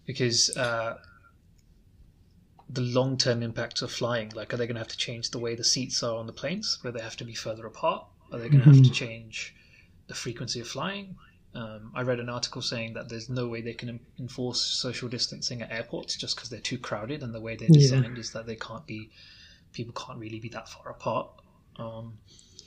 because 0.06 0.56
uh, 0.56 0.98
the 2.72 2.80
long 2.80 3.16
term 3.18 3.42
impacts 3.42 3.82
of 3.82 3.92
flying, 3.92 4.30
like, 4.34 4.52
are 4.52 4.56
they 4.56 4.66
going 4.66 4.76
to 4.76 4.80
have 4.80 4.88
to 4.88 4.96
change 4.96 5.30
the 5.30 5.38
way 5.38 5.54
the 5.54 5.64
seats 5.64 6.02
are 6.02 6.16
on 6.16 6.26
the 6.26 6.32
planes, 6.32 6.78
where 6.82 6.92
they 6.92 7.02
have 7.02 7.16
to 7.16 7.24
be 7.24 7.34
further 7.34 7.66
apart? 7.66 8.06
Are 8.32 8.38
they 8.38 8.48
going 8.48 8.60
to 8.62 8.66
have 8.66 8.82
to 8.82 8.90
change 8.90 9.54
the 10.06 10.14
frequency 10.14 10.60
of 10.60 10.68
flying? 10.68 11.16
Um, 11.54 11.92
I 11.94 12.00
read 12.00 12.18
an 12.18 12.30
article 12.30 12.62
saying 12.62 12.94
that 12.94 13.10
there's 13.10 13.28
no 13.28 13.46
way 13.46 13.60
they 13.60 13.74
can 13.74 14.00
enforce 14.18 14.62
social 14.62 15.08
distancing 15.10 15.60
at 15.60 15.70
airports 15.70 16.16
just 16.16 16.34
because 16.34 16.48
they're 16.48 16.60
too 16.60 16.78
crowded, 16.78 17.22
and 17.22 17.34
the 17.34 17.40
way 17.40 17.56
they're 17.56 17.68
Yeah. 17.68 17.78
designed 17.78 18.16
is 18.16 18.30
that 18.32 18.46
they 18.46 18.56
can't 18.56 18.86
be, 18.86 19.10
people 19.74 19.92
can't 19.92 20.18
really 20.18 20.40
be 20.40 20.48
that 20.50 20.68
far 20.68 20.90
apart. 20.90 21.28
Um, 21.76 22.18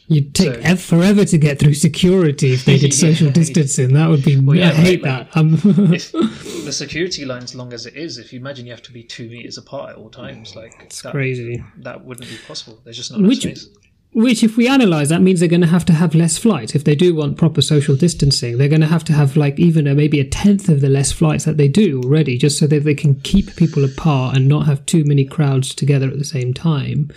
you'd 0.08 0.34
take 0.36 0.62
so- 0.66 0.76
forever 0.76 1.26
to 1.26 1.38
get 1.38 1.60
through 1.60 1.74
security 1.74 2.54
if 2.54 2.66
they 2.66 2.78
did 2.78 2.94
social 3.08 3.28
Yeah. 3.28 3.34
distancing. 3.34 3.94
That 3.94 4.10
would 4.10 4.24
be. 4.24 4.40
Well, 4.40 4.56
yeah, 4.58 4.70
I 4.70 4.74
hate 4.74 5.04
that. 5.04 5.36
Um, 5.36 5.54
if 5.94 6.12
the 6.66 6.72
security 6.72 7.26
line's 7.26 7.56
long 7.56 7.74
as 7.74 7.86
it 7.86 7.96
is, 7.96 8.18
if 8.18 8.32
you 8.34 8.40
imagine 8.40 8.66
you 8.66 8.72
have 8.72 8.84
to 8.84 8.92
be 8.92 9.04
two 9.04 9.30
meters 9.30 9.58
apart 9.58 9.92
at 9.92 9.96
all 9.98 10.10
times, 10.10 10.56
like 10.56 10.74
it's 10.82 11.02
that, 11.02 11.12
crazy. 11.12 11.64
that 11.78 12.04
wouldn't 12.06 12.30
be 12.30 12.38
possible. 12.48 12.80
There's 12.84 12.98
just 12.98 13.12
not 13.12 13.20
enough 13.20 13.30
Which- 13.30 13.42
space. 13.42 13.70
Which, 14.18 14.44
if 14.44 14.56
we 14.56 14.70
analyze, 14.70 15.10
that 15.10 15.22
means 15.22 15.42
they're 15.42 15.50
going 15.50 15.60
to 15.60 15.68
have 15.68 15.84
to 15.88 15.92
have 15.94 16.16
less 16.16 16.38
flights. 16.38 16.74
If 16.74 16.86
they 16.86 16.96
do 16.96 17.14
want 17.14 17.38
proper 17.38 17.62
social 17.62 17.98
distancing, 17.98 18.58
they're 18.58 18.70
going 18.70 18.80
to 18.80 18.88
have 18.88 19.04
to 19.06 19.14
have 19.14 19.36
like 19.36 19.60
even 19.60 19.88
a, 19.88 19.94
maybe 19.94 20.22
a 20.22 20.24
tenth 20.24 20.70
of 20.70 20.80
the 20.80 20.88
less 20.88 21.12
flights 21.12 21.44
that 21.44 21.58
they 21.58 21.68
do 21.68 22.02
already, 22.02 22.38
just 22.38 22.58
so 22.58 22.66
that 22.68 22.86
they 22.86 22.94
can 22.96 23.16
keep 23.16 23.54
people 23.58 23.84
apart 23.84 24.38
and 24.38 24.48
not 24.48 24.68
have 24.68 24.86
too 24.86 25.04
many 25.04 25.26
crowds 25.26 25.76
together 25.76 26.08
at 26.08 26.18
the 26.18 26.24
same 26.24 26.54
time. 26.54 27.12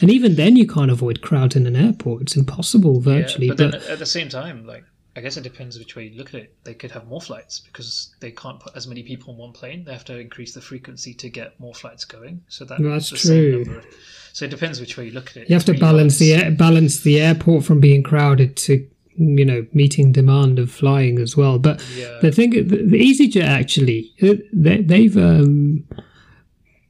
And 0.00 0.10
even 0.10 0.34
then, 0.36 0.56
you 0.56 0.66
can't 0.66 0.90
avoid 0.90 1.20
crowds 1.22 1.54
in 1.56 1.66
an 1.66 1.76
airport. 1.76 2.22
It's 2.22 2.36
impossible 2.36 3.00
virtually. 3.00 3.46
Yeah, 3.46 3.54
but 3.56 3.70
but 3.72 3.80
then 3.82 3.90
at 3.92 3.98
the 3.98 4.06
same 4.06 4.28
time, 4.28 4.66
like 4.66 4.84
I 5.16 5.20
guess 5.20 5.36
it 5.36 5.42
depends 5.42 5.78
which 5.78 5.94
way 5.94 6.06
you 6.06 6.18
look 6.18 6.34
at 6.34 6.40
it. 6.40 6.56
They 6.64 6.74
could 6.74 6.90
have 6.90 7.06
more 7.06 7.20
flights 7.20 7.60
because 7.60 8.12
they 8.20 8.32
can't 8.32 8.58
put 8.58 8.74
as 8.76 8.88
many 8.88 9.04
people 9.04 9.32
on 9.32 9.38
one 9.38 9.52
plane. 9.52 9.84
They 9.84 9.92
have 9.92 10.04
to 10.06 10.18
increase 10.18 10.52
the 10.54 10.60
frequency 10.60 11.14
to 11.14 11.28
get 11.28 11.58
more 11.60 11.74
flights 11.74 12.04
going. 12.04 12.42
So 12.48 12.64
that 12.64 12.82
that's 12.82 13.10
the 13.10 13.16
true. 13.16 13.64
of- 13.78 13.86
so 14.32 14.46
it 14.46 14.50
depends 14.50 14.80
which 14.80 14.96
way 14.96 15.04
you 15.06 15.12
look 15.12 15.30
at 15.30 15.36
it. 15.36 15.48
you 15.48 15.54
have 15.54 15.60
It's 15.60 15.66
to 15.66 15.72
really 15.72 15.80
balance 15.80 16.18
the 16.18 16.34
air, 16.34 16.50
balance 16.50 17.00
the 17.00 17.20
airport 17.20 17.64
from 17.64 17.78
being 17.78 18.02
crowded 18.02 18.56
to 18.56 18.84
you 19.16 19.44
know 19.44 19.64
meeting 19.72 20.10
demand 20.10 20.58
of 20.58 20.72
flying 20.72 21.20
as 21.20 21.36
well. 21.36 21.60
But 21.60 21.80
Yeah. 21.96 22.18
the 22.20 22.32
thing, 22.32 22.50
the, 22.50 22.62
the 22.82 22.98
EasyJet 22.98 23.44
actually, 23.44 24.12
uh, 24.20 24.34
they, 24.52 24.80
they've 24.82 25.16
um, 25.16 25.84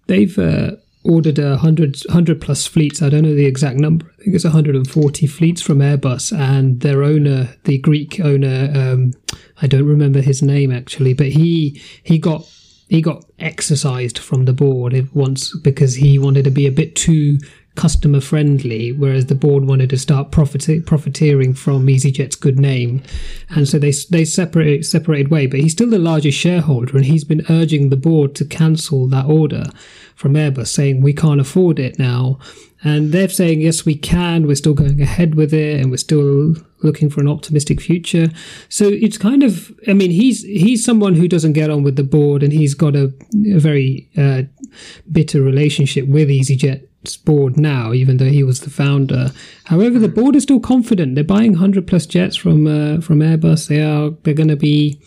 they've 0.07 0.39
uh, 0.39 0.77
ordered 1.05 1.39
a 1.39 1.57
hundred 1.59 2.03
hundred 2.11 2.41
plus 2.41 2.67
fleets. 2.67 3.03
I 3.03 3.09
don't 3.09 3.23
know 3.23 3.35
the 3.35 3.47
exact 3.47 3.79
number. 3.79 4.07
I 4.19 4.25
think 4.25 4.35
it's 4.35 4.45
140 4.45 5.27
fleets 5.27 5.63
from 5.63 5.79
Airbus, 5.79 6.37
and 6.37 6.81
their 6.81 7.03
owner, 7.03 7.55
the 7.65 7.79
Greek 7.79 8.21
owner, 8.21 8.71
um, 8.75 9.13
I 9.61 9.67
don't 9.67 9.87
remember 9.87 10.21
his 10.21 10.43
name 10.43 10.73
actually, 10.73 11.15
but 11.15 11.29
he 11.29 11.81
he 12.03 12.19
got 12.19 12.49
he 12.89 13.01
got 13.01 13.25
exercised 13.39 14.19
from 14.19 14.45
the 14.45 14.53
board 14.53 15.09
once 15.15 15.57
because 15.59 15.97
he 15.97 16.19
wanted 16.19 16.45
to 16.45 16.51
be 16.51 16.67
a 16.67 16.73
bit 16.73 16.97
too 16.97 17.39
customer 17.77 18.21
friendly, 18.21 18.93
whereas 18.93 19.27
the 19.27 19.35
board 19.35 19.65
wanted 19.65 19.91
to 19.91 19.99
start 19.99 20.31
profit- 20.31 20.87
profiteering 20.87 21.55
from 21.55 21.87
EasyJet's 21.87 22.37
good 22.37 22.59
name, 22.59 23.03
and 23.51 23.69
so 23.69 23.79
they 23.79 23.93
they 24.11 24.25
separated 24.25 24.85
separated 24.85 25.31
way. 25.31 25.47
But 25.47 25.61
he's 25.61 25.73
still 25.73 25.91
the 25.91 25.99
largest 25.99 26.39
shareholder, 26.39 26.97
and 26.97 27.07
he's 27.07 27.25
been 27.25 27.45
urging 27.51 27.89
the 27.89 27.97
board 27.97 28.35
to 28.37 28.45
cancel 28.45 29.09
that 29.09 29.27
order 29.27 29.65
from 30.15 30.35
Airbus, 30.35 30.69
saying 30.69 31.01
we 31.01 31.13
can't 31.13 31.41
afford 31.41 31.79
it 31.79 31.99
now. 31.99 32.39
And 32.87 33.13
they're 33.13 33.31
saying 33.31 33.63
yes, 33.63 33.87
we 33.87 33.95
can. 33.95 34.47
We're 34.47 34.57
still 34.57 34.75
going 34.75 35.01
ahead 35.01 35.35
with 35.35 35.53
it, 35.53 35.81
and 35.81 35.91
we're 35.91 35.97
still 35.97 36.55
looking 36.83 37.09
for 37.09 37.21
an 37.21 37.29
optimistic 37.29 37.81
future. 37.81 38.29
So 38.69 38.89
it's 38.89 39.17
kind 39.17 39.43
of, 39.43 39.73
I 39.89 39.95
mean, 39.95 40.11
he's 40.11 40.43
he's 40.45 40.85
someone 40.85 41.15
who 41.15 41.27
doesn't 41.27 41.55
get 41.55 41.71
on 41.71 41.83
with 41.83 41.97
the 41.97 42.05
board, 42.05 42.43
and 42.43 42.53
he's 42.53 42.75
got 42.75 42.95
a, 42.95 43.13
a 43.47 43.59
very 43.59 44.09
uh, 44.17 44.43
bitter 45.11 45.41
relationship 45.41 46.07
with 46.07 46.29
EasyJet 46.29 46.87
board 47.05 47.57
now, 47.57 47.93
even 47.93 48.17
though 48.17 48.31
he 48.31 48.43
was 48.43 48.61
the 48.61 48.71
founder. 48.71 49.31
However, 49.65 49.99
the 49.99 50.09
board 50.09 50.37
is 50.37 50.43
still 50.43 50.61
confident. 50.61 51.15
They're 51.15 51.25
buying 51.25 51.55
hundred 51.55 51.87
plus 51.87 52.07
jets 52.07 52.37
from 52.37 52.67
uh, 52.67 53.01
from 53.01 53.21
Airbus. 53.21 53.69
They 53.69 53.83
are 53.83 54.11
they're 54.23 54.35
going 54.35 54.49
to 54.49 54.57
be, 54.57 55.01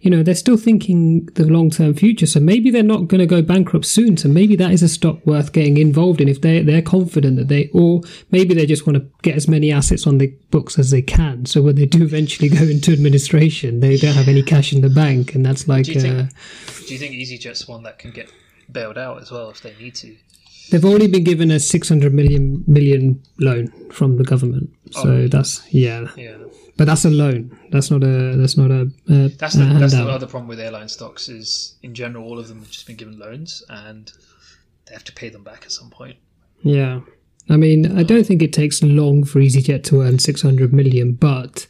you 0.00 0.10
know, 0.10 0.22
they're 0.22 0.34
still 0.34 0.56
thinking 0.56 1.26
the 1.34 1.44
long 1.44 1.70
term 1.70 1.94
future. 1.94 2.26
So 2.26 2.40
maybe 2.40 2.70
they're 2.70 2.82
not 2.82 3.08
going 3.08 3.20
to 3.20 3.26
go 3.26 3.42
bankrupt 3.42 3.86
soon. 3.86 4.16
So 4.16 4.28
maybe 4.28 4.56
that 4.56 4.70
is 4.70 4.82
a 4.82 4.88
stock 4.88 5.24
worth 5.26 5.52
getting 5.52 5.76
involved 5.76 6.20
in 6.20 6.28
if 6.28 6.40
they 6.40 6.62
they're 6.62 6.82
confident 6.82 7.36
that 7.36 7.48
they 7.48 7.68
or 7.72 8.02
maybe 8.30 8.54
they 8.54 8.66
just 8.66 8.86
want 8.86 8.96
to 8.98 9.06
get 9.22 9.36
as 9.36 9.48
many 9.48 9.72
assets 9.72 10.06
on 10.06 10.18
the 10.18 10.28
books 10.50 10.78
as 10.78 10.90
they 10.90 11.02
can. 11.02 11.46
So 11.46 11.62
when 11.62 11.76
they 11.76 11.86
do 11.86 12.02
eventually 12.02 12.48
go 12.48 12.64
into 12.64 12.92
administration, 12.92 13.80
they 13.80 13.96
don't 13.96 14.14
have 14.14 14.28
any 14.28 14.42
cash 14.42 14.72
in 14.72 14.80
the 14.80 14.90
bank, 14.90 15.34
and 15.34 15.44
that's 15.44 15.68
like. 15.68 15.84
Do 15.84 15.92
you 15.92 16.00
think, 16.00 16.18
uh, 16.18 16.26
do 16.86 16.94
you 16.94 16.98
think 16.98 17.14
EasyJet's 17.14 17.68
one 17.68 17.82
that 17.82 17.98
can 17.98 18.10
get 18.10 18.30
bailed 18.70 18.98
out 18.98 19.20
as 19.20 19.30
well 19.30 19.50
if 19.50 19.60
they 19.62 19.74
need 19.78 19.94
to? 19.96 20.16
They've 20.70 20.84
already 20.84 21.06
been 21.06 21.24
given 21.24 21.50
a 21.50 21.58
600 21.60 22.12
million 22.12 22.64
million 22.66 23.22
loan 23.38 23.68
from 23.90 24.16
the 24.16 24.24
government. 24.24 24.70
So 24.90 25.08
Oh. 25.08 25.28
that's 25.28 25.62
yeah. 25.72 26.08
Yeah. 26.16 26.36
But 26.76 26.86
that's 26.86 27.04
a 27.04 27.10
loan. 27.10 27.58
That's 27.70 27.90
not 27.90 28.02
a 28.04 28.36
that's 28.36 28.56
not 28.56 28.70
a, 28.70 28.90
a 29.08 29.28
That's 29.28 29.54
the, 29.54 29.64
a 29.64 29.78
that's 29.78 29.94
the 29.94 30.02
other 30.04 30.26
problem 30.26 30.48
with 30.48 30.60
airline 30.60 30.88
stocks 30.88 31.28
is 31.28 31.74
in 31.82 31.94
general 31.94 32.24
all 32.24 32.38
of 32.38 32.48
them 32.48 32.58
have 32.60 32.70
just 32.70 32.86
been 32.86 32.96
given 32.96 33.18
loans 33.18 33.62
and 33.68 34.12
they 34.86 34.94
have 34.94 35.04
to 35.04 35.12
pay 35.12 35.28
them 35.28 35.42
back 35.42 35.64
at 35.64 35.72
some 35.72 35.90
point. 35.90 36.16
Yeah. 36.62 37.00
I 37.50 37.56
mean, 37.56 37.98
I 37.98 38.02
don't 38.02 38.24
think 38.26 38.42
it 38.42 38.52
takes 38.52 38.82
long 38.82 39.24
for 39.24 39.40
EasyJet 39.40 39.82
to 39.84 40.02
earn 40.02 40.18
600 40.18 40.72
million, 40.72 41.12
but 41.14 41.66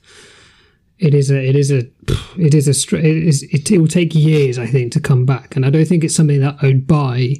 it 0.98 1.14
is 1.14 1.30
a 1.30 1.40
it 1.48 1.54
is 1.56 1.70
a 1.70 1.88
it 2.36 2.54
is 2.54 2.66
a 2.66 2.96
it 2.98 3.04
is 3.28 3.44
it, 3.44 3.70
it 3.70 3.78
will 3.78 3.86
take 3.86 4.14
years 4.14 4.58
I 4.58 4.66
think 4.66 4.92
to 4.92 5.00
come 5.00 5.24
back 5.24 5.54
and 5.54 5.64
I 5.64 5.70
don't 5.70 5.86
think 5.86 6.02
it's 6.04 6.16
something 6.16 6.40
that 6.40 6.56
I'd 6.60 6.86
buy 6.88 7.36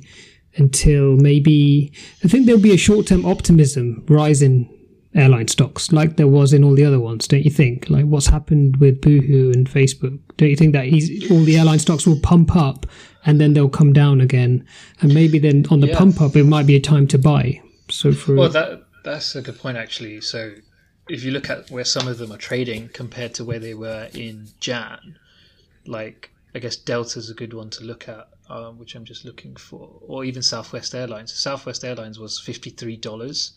until 0.59 1.17
maybe 1.17 1.93
I 2.25 2.29
think 2.29 2.47
there'll 2.47 2.61
be 2.61 2.75
a 2.75 2.79
short-term 2.79 3.25
optimism 3.25 4.05
rise 4.09 4.43
in 4.43 4.69
airline 5.15 5.49
stocks 5.49 5.91
like 5.91 6.17
there 6.17 6.29
was 6.29 6.53
in 6.53 6.63
all 6.63 6.75
the 6.75 6.85
other 6.85 7.01
ones 7.01 7.27
don't 7.27 7.43
you 7.45 7.51
think? 7.51 7.89
Like 7.89 8.05
what's 8.05 8.27
happened 8.27 8.77
with 8.77 9.01
Boohoo 9.01 9.51
and 9.53 9.69
Facebook? 9.69 10.19
Don't 10.37 10.51
you 10.51 10.57
think 10.57 10.73
that 10.75 10.85
all 11.31 11.45
the 11.45 11.57
airline 11.59 11.79
stocks 11.79 12.07
will 12.07 12.21
pump 12.21 12.55
up 12.55 12.87
and 13.25 13.41
then 13.41 13.55
they'll 13.55 13.69
come 13.71 13.93
down 13.93 14.21
again? 14.21 14.65
And 15.01 15.15
maybe 15.15 15.39
then 15.39 15.65
on 15.71 15.81
the 15.81 15.89
Yeah. 15.89 15.99
pump 15.99 16.21
up 16.21 16.37
it 16.37 16.45
might 16.45 16.67
be 16.67 16.77
a 16.77 16.81
time 16.81 17.07
to 17.09 17.19
buy. 17.19 17.61
So 17.91 18.13
for 18.13 18.35
Well, 18.35 18.49
that 18.51 18.83
that's 19.05 19.35
a 19.35 19.43
good 19.43 19.59
point 19.59 19.79
actually. 19.79 20.21
So 20.21 20.53
if 21.09 21.25
you 21.25 21.31
look 21.31 21.49
at 21.49 21.71
where 21.71 21.85
some 21.85 22.07
of 22.07 22.19
them 22.19 22.31
are 22.31 22.37
trading 22.37 22.91
compared 22.93 23.33
to 23.35 23.45
where 23.45 23.59
they 23.59 23.75
were 23.75 24.09
in 24.13 24.49
Jan, 24.61 25.17
like 25.87 26.31
I 26.55 26.59
guess 26.59 26.77
Delta's 26.77 27.31
a 27.31 27.35
good 27.35 27.55
one 27.55 27.71
to 27.71 27.85
look 27.85 28.09
at, 28.09 28.29
um, 28.49 28.79
which 28.79 28.95
I'm 28.95 29.05
just 29.05 29.25
looking 29.25 29.57
for, 29.57 29.91
or 30.01 30.25
even 30.25 30.43
Southwest 30.43 30.95
Airlines. 30.95 31.33
Southwest 31.35 31.85
Airlines 31.85 32.19
was 32.19 32.39
fifty 32.39 32.71
three 32.71 32.97
dollars 32.97 33.53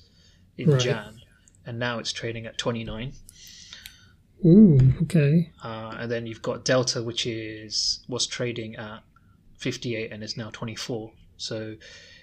in 0.58 0.70
Right. 0.72 0.82
Jan, 0.82 1.22
and 1.66 1.80
now 1.80 2.00
it's 2.00 2.12
trading 2.12 2.46
at 2.46 2.58
twenty 2.58 2.84
nine. 2.84 3.14
Ooh, 4.46 4.80
okay. 5.04 5.52
Uh, 5.64 5.96
and 6.00 6.12
then 6.12 6.26
you've 6.26 6.42
got 6.42 6.66
Delta, 6.66 7.04
which 7.04 7.26
is 7.28 8.04
was 8.08 8.26
trading 8.26 8.76
at 8.76 9.04
58 9.60 10.12
and 10.12 10.24
is 10.24 10.36
now 10.36 10.50
24. 10.50 11.12
So 11.38 11.76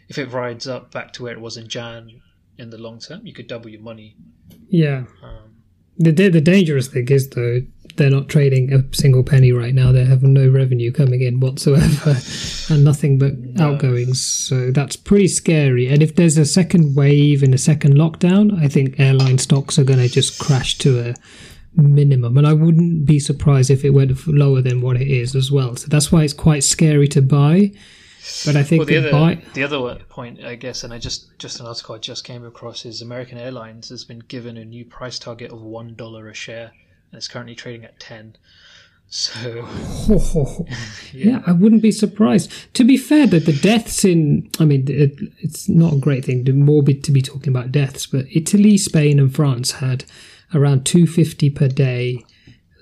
if 0.08 0.18
it 0.18 0.26
rides 0.32 0.66
up 0.66 0.90
back 0.90 1.12
to 1.12 1.22
where 1.22 1.32
it 1.32 1.40
was 1.40 1.56
in 1.56 1.68
Jan 1.68 2.20
in 2.56 2.70
the 2.70 2.78
long 2.78 2.98
term, 2.98 3.24
you 3.24 3.32
could 3.32 3.46
double 3.46 3.68
your 3.70 3.80
money. 3.82 4.16
Yeah. 4.68 5.04
Um, 5.22 5.62
The 5.96 6.10
the 6.10 6.40
dangerous 6.40 6.88
thing 6.88 7.08
is 7.08 7.28
though 7.30 7.60
they're 7.98 8.10
not 8.10 8.28
trading 8.28 8.72
a 8.72 8.82
single 8.94 9.22
penny 9.22 9.52
right 9.52 9.74
now. 9.74 9.92
They 9.92 10.04
have 10.04 10.22
no 10.22 10.48
revenue 10.48 10.90
coming 10.92 11.20
in 11.22 11.40
whatsoever, 11.40 12.16
and 12.70 12.84
nothing 12.84 13.18
but 13.18 13.32
outgoings. 13.60 14.24
So 14.24 14.70
that's 14.70 14.96
pretty 14.96 15.28
scary. 15.28 15.88
And 15.88 16.02
if 16.02 16.14
there's 16.14 16.38
a 16.38 16.46
second 16.46 16.96
wave 16.96 17.42
and 17.42 17.52
a 17.52 17.58
second 17.58 17.94
lockdown, 17.94 18.58
I 18.62 18.68
think 18.68 18.98
airline 18.98 19.38
stocks 19.38 19.78
are 19.78 19.84
going 19.84 20.00
to 20.00 20.08
just 20.08 20.38
crash 20.38 20.78
to 20.78 21.10
a 21.10 21.14
minimum. 21.74 22.38
And 22.38 22.46
I 22.46 22.52
wouldn't 22.52 23.04
be 23.04 23.18
surprised 23.18 23.70
if 23.70 23.84
it 23.84 23.90
went 23.90 24.26
lower 24.26 24.62
than 24.62 24.80
what 24.80 24.96
it 24.96 25.08
is 25.08 25.34
as 25.34 25.50
well. 25.50 25.76
So 25.76 25.88
that's 25.88 26.10
why 26.10 26.24
it's 26.24 26.32
quite 26.32 26.64
scary 26.64 27.08
to 27.08 27.22
buy. 27.22 27.72
But 28.44 28.56
I 28.56 28.62
think 28.62 28.80
well, 28.80 28.86
the 28.86 29.00
the 29.00 29.08
other 29.08 29.10
buy. 29.10 29.44
the 29.54 29.64
other 29.64 30.04
point, 30.08 30.44
I 30.44 30.54
guess, 30.54 30.84
and 30.84 30.92
I 30.92 30.98
just 30.98 31.38
just 31.38 31.60
an 31.60 31.66
article 31.66 31.94
I 31.94 31.98
just 31.98 32.24
came 32.24 32.44
across 32.44 32.84
is 32.84 33.00
American 33.00 33.38
Airlines 33.38 33.88
has 33.88 34.04
been 34.04 34.18
given 34.18 34.56
a 34.56 34.64
new 34.64 34.84
price 34.84 35.18
target 35.18 35.50
of 35.50 35.62
one 35.62 35.94
dollar 35.94 36.28
a 36.28 36.34
share, 36.34 36.72
and 37.10 37.16
it's 37.18 37.28
currently 37.28 37.54
trading 37.54 37.84
at 37.84 37.98
10. 38.00 38.36
So 39.10 39.66
yeah, 41.12 41.42
I 41.46 41.52
wouldn't 41.52 41.80
be 41.82 41.92
surprised. 41.92 42.52
To 42.74 42.84
be 42.84 42.96
fair, 42.98 43.26
that 43.28 43.46
the 43.46 43.52
deaths 43.54 44.04
in, 44.04 44.50
I 44.58 44.64
mean, 44.66 44.84
it, 44.88 45.18
it's 45.38 45.68
not 45.68 45.94
a 45.94 45.98
great 45.98 46.24
thing, 46.26 46.44
to 46.44 46.52
morbid 46.52 47.02
to 47.04 47.12
be 47.12 47.22
talking 47.22 47.48
about 47.50 47.72
deaths, 47.72 48.06
but 48.06 48.26
Italy, 48.30 48.76
Spain, 48.76 49.18
and 49.18 49.34
France 49.34 49.72
had 49.72 50.04
around 50.54 50.84
250 50.84 51.50
per 51.50 51.68
day 51.68 52.22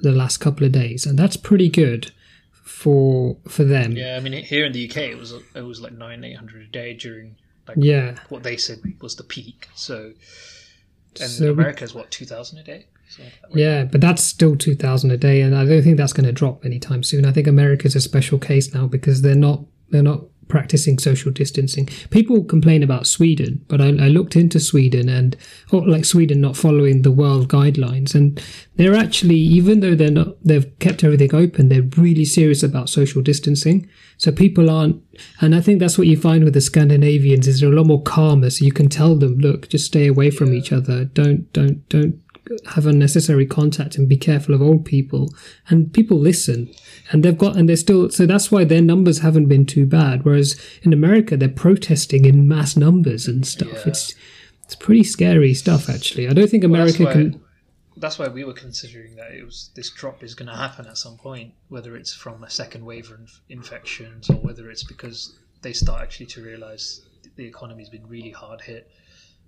the 0.02 0.10
last 0.12 0.38
couple 0.38 0.66
of 0.66 0.72
days, 0.72 1.06
and 1.06 1.16
that's 1.18 1.36
pretty 1.36 1.68
good 1.68 2.10
for 2.52 3.36
for 3.48 3.64
them. 3.64 3.92
yeah, 3.92 4.16
I 4.16 4.20
mean 4.20 4.32
here 4.44 4.66
in 4.66 4.72
the 4.72 4.88
UK 4.90 4.96
it 4.98 5.18
was 5.18 5.32
it 5.54 5.62
was 5.62 5.80
like 5.80 5.92
nine 5.92 6.22
eight 6.24 6.36
hundred 6.36 6.62
a 6.62 6.66
day 6.66 6.92
during 6.92 7.36
like 7.66 7.78
Yeah. 7.80 8.16
what 8.28 8.42
they 8.42 8.56
said 8.56 8.80
was 9.00 9.16
the 9.16 9.22
peak. 9.24 9.68
So, 9.74 10.12
and 11.20 11.30
So 11.30 11.44
we- 11.46 11.50
America's 11.52 11.94
what 11.94 12.10
two 12.10 12.26
thousand 12.26 12.58
a 12.58 12.62
day. 12.64 12.86
Something 13.08 13.32
like 13.32 13.42
that, 13.42 13.48
right? 13.48 13.56
Yeah, 13.58 13.84
but 13.84 14.00
that's 14.00 14.22
still 14.22 14.56
2000 14.56 15.10
a 15.10 15.16
day 15.16 15.40
and 15.40 15.54
I 15.54 15.64
don't 15.64 15.82
think 15.82 15.96
that's 15.96 16.12
going 16.12 16.26
to 16.26 16.32
drop 16.32 16.64
anytime 16.64 17.02
soon. 17.02 17.24
I 17.24 17.32
think 17.32 17.46
America's 17.46 17.96
a 17.96 18.00
special 18.00 18.38
case 18.38 18.74
now 18.74 18.86
because 18.86 19.22
they're 19.22 19.34
not 19.34 19.64
they're 19.90 20.02
not 20.02 20.22
practicing 20.48 20.98
social 20.98 21.32
distancing. 21.32 21.86
People 22.10 22.44
complain 22.44 22.82
about 22.82 23.06
Sweden, 23.06 23.64
but 23.68 23.80
I, 23.80 23.88
I 23.88 24.08
looked 24.08 24.36
into 24.36 24.60
Sweden 24.60 25.08
and 25.08 25.36
or 25.72 25.86
like 25.86 26.04
Sweden 26.04 26.40
not 26.40 26.56
following 26.56 27.02
the 27.02 27.10
world 27.10 27.48
guidelines 27.48 28.14
and 28.14 28.42
they're 28.76 28.94
actually 28.94 29.38
even 29.38 29.80
though 29.80 29.94
they're 29.94 30.10
not 30.10 30.36
they've 30.44 30.78
kept 30.78 31.04
everything 31.04 31.34
open, 31.34 31.68
they're 31.68 31.82
really 31.96 32.24
serious 32.24 32.62
about 32.62 32.88
social 32.88 33.22
distancing. 33.22 33.88
So 34.18 34.32
people 34.32 34.70
aren't 34.70 35.02
and 35.40 35.54
I 35.54 35.60
think 35.60 35.80
that's 35.80 35.98
what 35.98 36.06
you 36.06 36.16
find 36.16 36.44
with 36.44 36.54
the 36.54 36.60
Scandinavians 36.60 37.48
is 37.48 37.60
they're 37.60 37.72
a 37.72 37.76
lot 37.76 37.86
more 37.86 38.02
calmer 38.02 38.50
so 38.50 38.64
you 38.64 38.72
can 38.72 38.88
tell 38.88 39.16
them, 39.16 39.38
look, 39.38 39.68
just 39.68 39.86
stay 39.86 40.06
away 40.06 40.30
from 40.30 40.54
each 40.54 40.72
other. 40.72 41.04
Don't 41.04 41.52
don't 41.52 41.88
don't 41.88 42.20
have 42.66 42.86
unnecessary 42.86 43.46
contact 43.46 43.96
and 43.96 44.08
be 44.08 44.16
careful 44.16 44.54
of 44.54 44.62
old 44.62 44.84
people 44.84 45.32
and 45.68 45.92
people 45.92 46.18
listen. 46.18 46.72
And 47.10 47.22
they've 47.22 47.36
got 47.36 47.56
and 47.56 47.68
they're 47.68 47.76
still 47.76 48.10
so 48.10 48.26
that's 48.26 48.50
why 48.50 48.64
their 48.64 48.82
numbers 48.82 49.20
haven't 49.20 49.46
been 49.46 49.66
too 49.66 49.86
bad. 49.86 50.24
Whereas 50.24 50.60
in 50.82 50.92
america 50.92 51.36
they're 51.36 51.48
protesting 51.48 52.24
in 52.24 52.48
mass 52.48 52.76
numbers 52.76 53.26
and 53.26 53.46
stuff. 53.46 53.72
Yeah. 53.72 53.88
it's 53.88 54.14
it's 54.64 54.74
pretty 54.74 55.04
scary 55.04 55.54
stuff 55.54 55.88
actually. 55.88 56.28
I 56.28 56.32
don't 56.32 56.48
think 56.48 56.62
Well, 56.64 56.74
america 56.74 57.04
that's 57.04 57.06
why, 57.06 57.12
can 57.12 57.40
That's 57.96 58.18
why 58.18 58.28
we 58.28 58.44
were 58.44 58.54
considering 58.54 59.16
that 59.16 59.32
it 59.32 59.44
was 59.44 59.70
this 59.74 59.90
drop 59.90 60.22
is 60.22 60.34
going 60.34 60.48
to 60.48 60.56
happen 60.56 60.86
at 60.86 60.98
some 60.98 61.16
point, 61.16 61.52
whether 61.68 61.96
it's 61.96 62.12
from 62.12 62.44
a 62.44 62.50
second 62.50 62.84
wave 62.84 63.10
of 63.10 63.40
infections 63.48 64.28
or 64.30 64.36
whether 64.36 64.70
it's 64.70 64.84
because 64.84 65.34
they 65.62 65.72
start 65.72 66.02
actually 66.02 66.26
to 66.26 66.42
realize 66.42 67.02
the 67.36 67.44
economy's 67.44 67.88
been 67.88 68.06
really 68.08 68.30
hard 68.30 68.60
hit. 68.60 68.90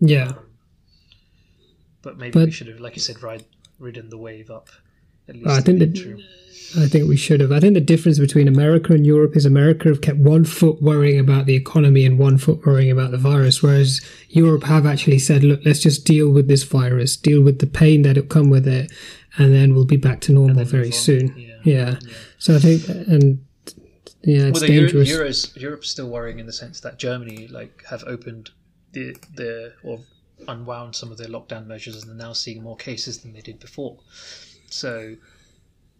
yeah 0.00 0.28
um, 0.28 0.38
But 2.02 2.18
maybe 2.18 2.32
But- 2.32 2.46
we 2.46 2.50
should 2.52 2.68
have, 2.68 2.80
like 2.80 2.96
you 2.96 3.02
said, 3.02 3.22
ride 3.22 3.44
ridden 3.78 4.08
the 4.10 4.18
wave 4.18 4.50
up. 4.50 4.68
At 5.28 5.34
least 5.36 5.48
I 5.48 5.60
think 5.60 5.78
the 5.78 5.86
that- 5.86 5.96
interim. 5.98 6.20
I 6.76 6.86
think 6.86 7.08
we 7.08 7.16
should 7.16 7.40
have. 7.40 7.50
I 7.50 7.60
think 7.60 7.72
the 7.74 7.80
difference 7.80 8.18
between 8.18 8.46
America 8.46 8.92
and 8.92 9.06
Europe 9.06 9.34
is 9.36 9.46
America 9.46 9.88
have 9.88 10.02
kept 10.02 10.18
one 10.18 10.44
foot 10.44 10.82
worrying 10.82 11.18
about 11.18 11.46
the 11.46 11.54
economy 11.54 12.04
and 12.04 12.18
one 12.18 12.36
foot 12.36 12.66
worrying 12.66 12.90
about 12.90 13.10
the 13.10 13.16
virus, 13.16 13.62
whereas 13.62 14.02
Europe 14.28 14.64
have 14.64 14.84
actually 14.84 15.18
said, 15.18 15.42
look, 15.44 15.60
let's 15.64 15.80
just 15.80 16.04
deal 16.04 16.28
with 16.30 16.46
this 16.46 16.64
virus, 16.64 17.16
deal 17.16 17.40
with 17.40 17.60
the 17.60 17.66
pain 17.66 18.02
that'll 18.02 18.22
come 18.24 18.50
with 18.50 18.68
it, 18.68 18.92
and 19.38 19.54
then 19.54 19.74
we'll 19.74 19.86
be 19.86 19.96
back 19.96 20.20
to 20.22 20.32
normal 20.32 20.64
very 20.66 20.90
soon. 20.90 21.34
Yeah. 21.38 21.54
Yeah. 21.64 21.98
So 22.38 22.56
I 22.56 22.58
think, 22.58 22.86
and 23.08 23.38
yeah, 24.22 24.48
it's 24.48 24.60
well, 24.60 24.70
Euro- 24.70 24.86
dangerous. 24.88 25.08
Euro's 25.08 25.56
Europe's 25.56 25.88
still 25.88 26.08
worrying 26.10 26.38
in 26.38 26.44
the 26.46 26.52
sense 26.52 26.80
that 26.80 26.98
Germany 26.98 27.48
like 27.48 27.82
have 27.88 28.04
opened 28.06 28.50
the 28.92 29.16
the 29.34 29.72
or 29.82 30.00
unwound 30.46 30.94
some 30.94 31.10
of 31.10 31.18
their 31.18 31.28
lockdown 31.28 31.66
measures 31.66 32.02
and 32.02 32.08
they're 32.08 32.26
now 32.26 32.32
seeing 32.32 32.62
more 32.62 32.76
cases 32.76 33.18
than 33.20 33.32
they 33.32 33.40
did 33.40 33.58
before. 33.58 33.98
So 34.70 35.16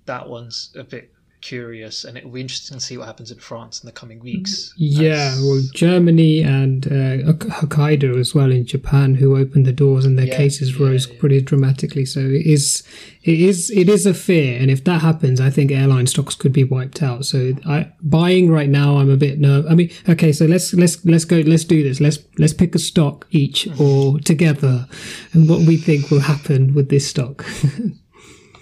that 0.07 0.29
one's 0.29 0.72
a 0.77 0.85
bit 0.85 1.12
curious, 1.40 2.05
and 2.05 2.16
it 2.18 2.24
will 2.24 2.33
be 2.33 2.40
interesting 2.40 2.79
to 2.79 2.85
see 2.85 2.96
what 2.98 3.07
happens 3.07 3.31
in 3.31 3.38
France 3.38 3.83
in 3.83 3.87
the 3.87 3.92
coming 3.92 4.20
weeks. 4.20 4.72
Yeah, 4.77 5.35
well, 5.40 5.62
Germany 5.74 6.42
and 6.42 6.87
uh, 6.87 7.33
Hokkaido 7.33 8.18
as 8.18 8.35
well 8.35 8.51
in 8.51 8.64
Japan, 8.66 9.14
who 9.14 9.37
opened 9.37 9.66
the 9.66 9.72
doors 9.72 10.05
and 10.05 10.18
their 10.18 10.27
Yeah, 10.27 10.37
cases 10.37 10.79
yeah, 10.79 10.87
rose 10.87 11.09
yeah. 11.09 11.14
pretty 11.20 11.40
dramatically. 11.40 12.05
So 12.05 12.20
it 12.20 12.46
is, 12.46 12.83
it 13.22 13.40
is, 13.40 13.70
it 13.70 13.88
is 13.88 14.07
a 14.07 14.14
fear, 14.14 14.59
and 14.61 14.70
if 14.70 14.85
that 14.85 15.01
happens, 15.03 15.40
I 15.40 15.51
think 15.51 15.70
airline 15.70 16.07
stocks 16.07 16.35
could 16.35 16.53
be 16.53 16.64
wiped 16.64 17.03
out. 17.03 17.24
So 17.24 17.53
I 17.66 17.92
buying 18.03 18.51
right 18.51 18.68
now, 18.68 18.98
I'm 18.98 19.11
a 19.11 19.16
bit 19.16 19.38
nervous. 19.38 19.70
I 19.70 19.74
mean, 19.74 19.90
okay, 20.09 20.33
so 20.33 20.46
let's 20.46 20.72
let's 20.74 21.05
let's 21.05 21.24
go, 21.24 21.38
let's 21.38 21.64
do 21.64 21.83
this. 21.83 22.01
Let's 22.01 22.18
let's 22.38 22.53
pick 22.55 22.74
a 22.74 22.79
stock 22.79 23.27
each 23.31 23.66
Mm-hmm. 23.68 23.83
or 23.83 24.20
together, 24.20 24.87
and 25.33 25.48
what 25.48 25.61
we 25.66 25.77
think 25.77 26.11
will 26.11 26.20
happen 26.20 26.74
with 26.74 26.88
this 26.90 27.07
stock. 27.09 27.44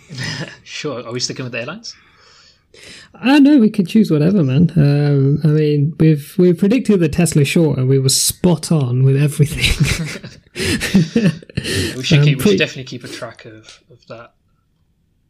sure. 0.65 1.05
Are 1.07 1.13
we 1.13 1.21
sticking 1.21 1.45
with 1.45 1.53
the 1.53 1.61
airlines? 1.61 1.95
I 3.15 3.39
know 3.39 3.59
we 3.59 3.71
could 3.71 3.89
choose 3.89 4.11
whatever, 4.11 4.43
man. 4.45 4.71
Um, 4.77 5.41
I 5.45 5.49
mean, 5.49 5.95
we've 5.99 6.35
we 6.39 6.53
predicted 6.53 7.01
the 7.01 7.09
Tesla 7.09 7.45
short, 7.45 7.79
and 7.79 7.89
we 7.89 7.99
were 7.99 8.09
spot 8.11 8.71
on 8.73 9.03
with 9.05 9.17
everything. 9.17 9.65
We 11.97 12.03
should 12.03 12.19
Um, 12.21 12.25
keep. 12.25 12.39
We 12.39 12.51
should 12.51 12.59
definitely 12.59 12.85
keep 12.85 13.05
a 13.05 13.09
track 13.09 13.45
of 13.45 13.83
of 13.91 14.07
that. 14.09 14.33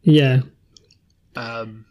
yeah, 0.03 0.41
Um, 1.35 1.85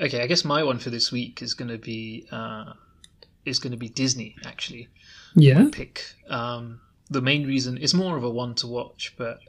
okay, 0.00 0.22
I 0.22 0.26
guess 0.26 0.44
my 0.44 0.62
one 0.62 0.78
for 0.78 0.90
this 0.90 1.10
week 1.12 1.42
is 1.42 1.54
going 1.54 1.70
to 1.70 1.78
be 1.78 2.26
uh, 2.30 2.72
is 3.44 3.58
going 3.58 3.70
to 3.72 3.76
be 3.76 3.88
Disney. 3.88 4.36
Actually, 4.44 4.88
yeah, 5.34 5.68
pick. 5.72 6.04
Um, 6.28 6.80
the 7.10 7.22
main 7.22 7.46
reason 7.46 7.76
is 7.78 7.94
more 7.94 8.16
of 8.16 8.24
a 8.24 8.30
one 8.30 8.54
to 8.56 8.66
watch, 8.66 9.14
but 9.16 9.40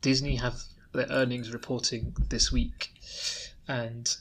Disney 0.00 0.36
have 0.36 0.62
their 0.92 1.06
earnings 1.10 1.52
reporting 1.52 2.14
this 2.28 2.50
week, 2.52 2.92
and 3.68 4.16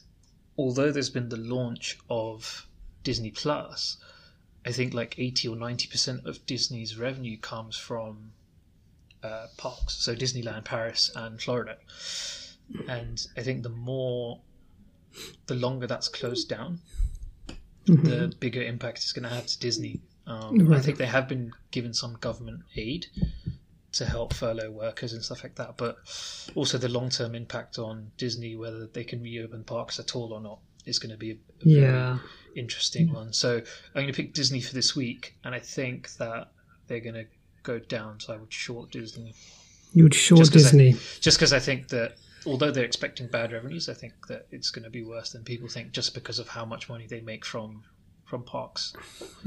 although 0.57 0.91
there's 0.91 1.09
been 1.09 1.29
the 1.29 1.37
launch 1.37 1.97
of 2.09 2.67
Disney 3.03 3.31
Plus, 3.31 3.97
I 4.65 4.71
think 4.71 4.93
like 4.93 5.19
eighty 5.19 5.47
or 5.47 5.55
ninety 5.55 5.87
percent 5.87 6.25
of 6.25 6.45
Disney's 6.45 6.97
revenue 6.97 7.37
comes 7.37 7.77
from 7.77 8.31
uh, 9.23 9.47
parks, 9.57 9.95
so 9.95 10.15
Disneyland, 10.15 10.65
Paris, 10.65 11.11
and 11.15 11.41
Florida, 11.41 11.77
and 12.87 13.25
I 13.37 13.41
think 13.41 13.63
the 13.63 13.69
more, 13.69 14.39
the 15.47 15.55
longer 15.55 15.87
that's 15.87 16.07
closed 16.07 16.49
down, 16.49 16.79
the 17.85 18.33
bigger 18.39 18.61
impact 18.63 18.99
it's 18.99 19.13
going 19.13 19.23
to 19.23 19.35
have 19.35 19.45
to 19.45 19.59
Disney. 19.59 20.01
Um, 20.27 20.73
I 20.73 20.79
think 20.79 20.97
they 20.97 21.05
have 21.05 21.27
been 21.27 21.51
given 21.69 21.93
some 21.93 22.15
government 22.15 22.61
aid 22.75 23.05
to 23.95 24.05
help 24.05 24.33
furlough 24.33 24.71
workers 24.71 25.13
and 25.13 25.23
stuff 25.23 25.43
like 25.43 25.55
that, 25.55 25.77
but 25.77 25.97
also 26.55 26.77
the 26.77 26.89
long 26.89 27.09
term 27.09 27.35
impact 27.35 27.77
on 27.79 28.11
Disney, 28.17 28.55
whether 28.55 28.87
they 28.87 29.03
can 29.03 29.21
reopen 29.21 29.63
parks 29.63 29.99
at 29.99 30.15
all 30.15 30.33
or 30.33 30.41
not, 30.41 30.59
is 30.85 30.99
going 30.99 31.11
to 31.11 31.17
be 31.17 31.31
a, 31.31 31.35
yeah. 31.63 32.17
interesting 32.55 33.11
one. 33.11 33.33
So 33.33 33.57
I'm 33.57 33.63
going 33.93 34.07
to 34.07 34.13
pick 34.13 34.33
Disney 34.33 34.61
for 34.61 34.73
this 34.73 34.95
week, 34.95 35.35
and 35.43 35.55
I 35.55 35.59
think 35.59 36.11
that 36.17 36.51
they're 36.87 36.99
going 36.99 37.15
to 37.15 37.25
go 37.63 37.79
down. 37.79 38.19
So 38.19 38.33
I 38.33 38.37
would 38.37 38.53
short 38.53 38.91
Disney 38.91 39.33
You 39.93 40.03
would 40.03 40.13
short 40.13 40.39
Just 40.39 40.51
'cause 40.51 40.65
I- 40.67 40.77
Disney. 40.77 40.95
just 41.21 41.37
because 41.37 41.53
I 41.53 41.59
think 41.59 41.87
that 41.89 42.17
although 42.45 42.69
they're 42.71 42.83
expecting 42.85 43.27
bad 43.27 43.51
revenues, 43.53 43.87
I 43.89 43.93
think 43.93 44.13
that 44.27 44.45
it's 44.51 44.69
going 44.69 44.83
to 44.83 44.89
be 44.89 45.03
worse 45.03 45.31
than 45.31 45.43
people 45.43 45.67
think, 45.69 45.91
just 45.93 46.13
because 46.13 46.37
of 46.37 46.47
how 46.49 46.65
much 46.65 46.89
money 46.89 47.07
they 47.07 47.21
make 47.21 47.45
from 47.45 47.83
from 48.35 48.43
parks. 48.43 48.93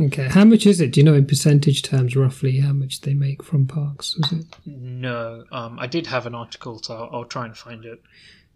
Okay, 0.01 0.29
how 0.29 0.45
much 0.45 0.65
is 0.67 0.81
it? 0.81 0.93
Do 0.93 1.01
you 1.01 1.05
know 1.05 1.15
in 1.15 1.27
percentage 1.27 1.83
terms 1.83 2.17
roughly 2.17 2.59
how 2.61 2.73
much 2.73 3.03
they 3.03 3.13
make 3.15 3.43
from 3.43 3.67
parks? 3.67 4.17
Was 4.17 4.33
it 4.33 4.47
No, 4.67 5.45
um, 5.53 5.79
I 5.79 5.87
did 5.87 6.07
have 6.07 6.25
an 6.27 6.35
article, 6.35 6.81
so 6.83 6.97
I'll, 6.97 7.11
I'll 7.19 7.25
try 7.25 7.45
and 7.45 7.57
find 7.57 7.85
it. 7.85 8.01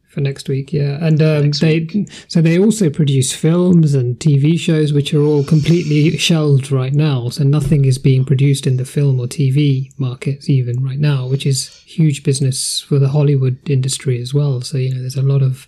for 0.09 0.21
next 0.23 0.49
week? 0.49 0.73
Yeah, 0.73 0.99
and 1.05 1.21
um, 1.23 1.51
they 1.61 2.07
so 2.29 2.40
they 2.40 2.59
also 2.59 2.88
produce 2.90 3.33
films 3.33 3.95
and 3.95 4.18
TV 4.18 4.59
shows 4.59 4.92
which 4.92 5.12
are 5.12 5.23
all 5.23 5.45
completely 5.45 6.16
shelved 6.29 6.71
right 6.71 6.95
now. 6.95 7.29
So 7.29 7.45
nothing 7.45 7.85
is 7.85 7.99
being 7.99 8.25
produced 8.25 8.66
in 8.66 8.77
the 8.79 8.85
film 8.87 9.21
or 9.21 9.27
TV 9.27 9.90
markets 9.99 10.49
even 10.49 10.83
right 10.83 10.99
now, 10.99 11.27
which 11.27 11.45
is 11.47 11.68
huge 11.85 12.23
business 12.25 12.81
for 12.81 12.99
the 12.99 13.09
Hollywood 13.09 13.59
industry 13.68 14.21
as 14.21 14.33
well. 14.33 14.61
So 14.62 14.79
you 14.79 14.95
know, 14.95 15.01
there's 15.01 15.16
a 15.16 15.23
lot 15.23 15.42
of 15.42 15.66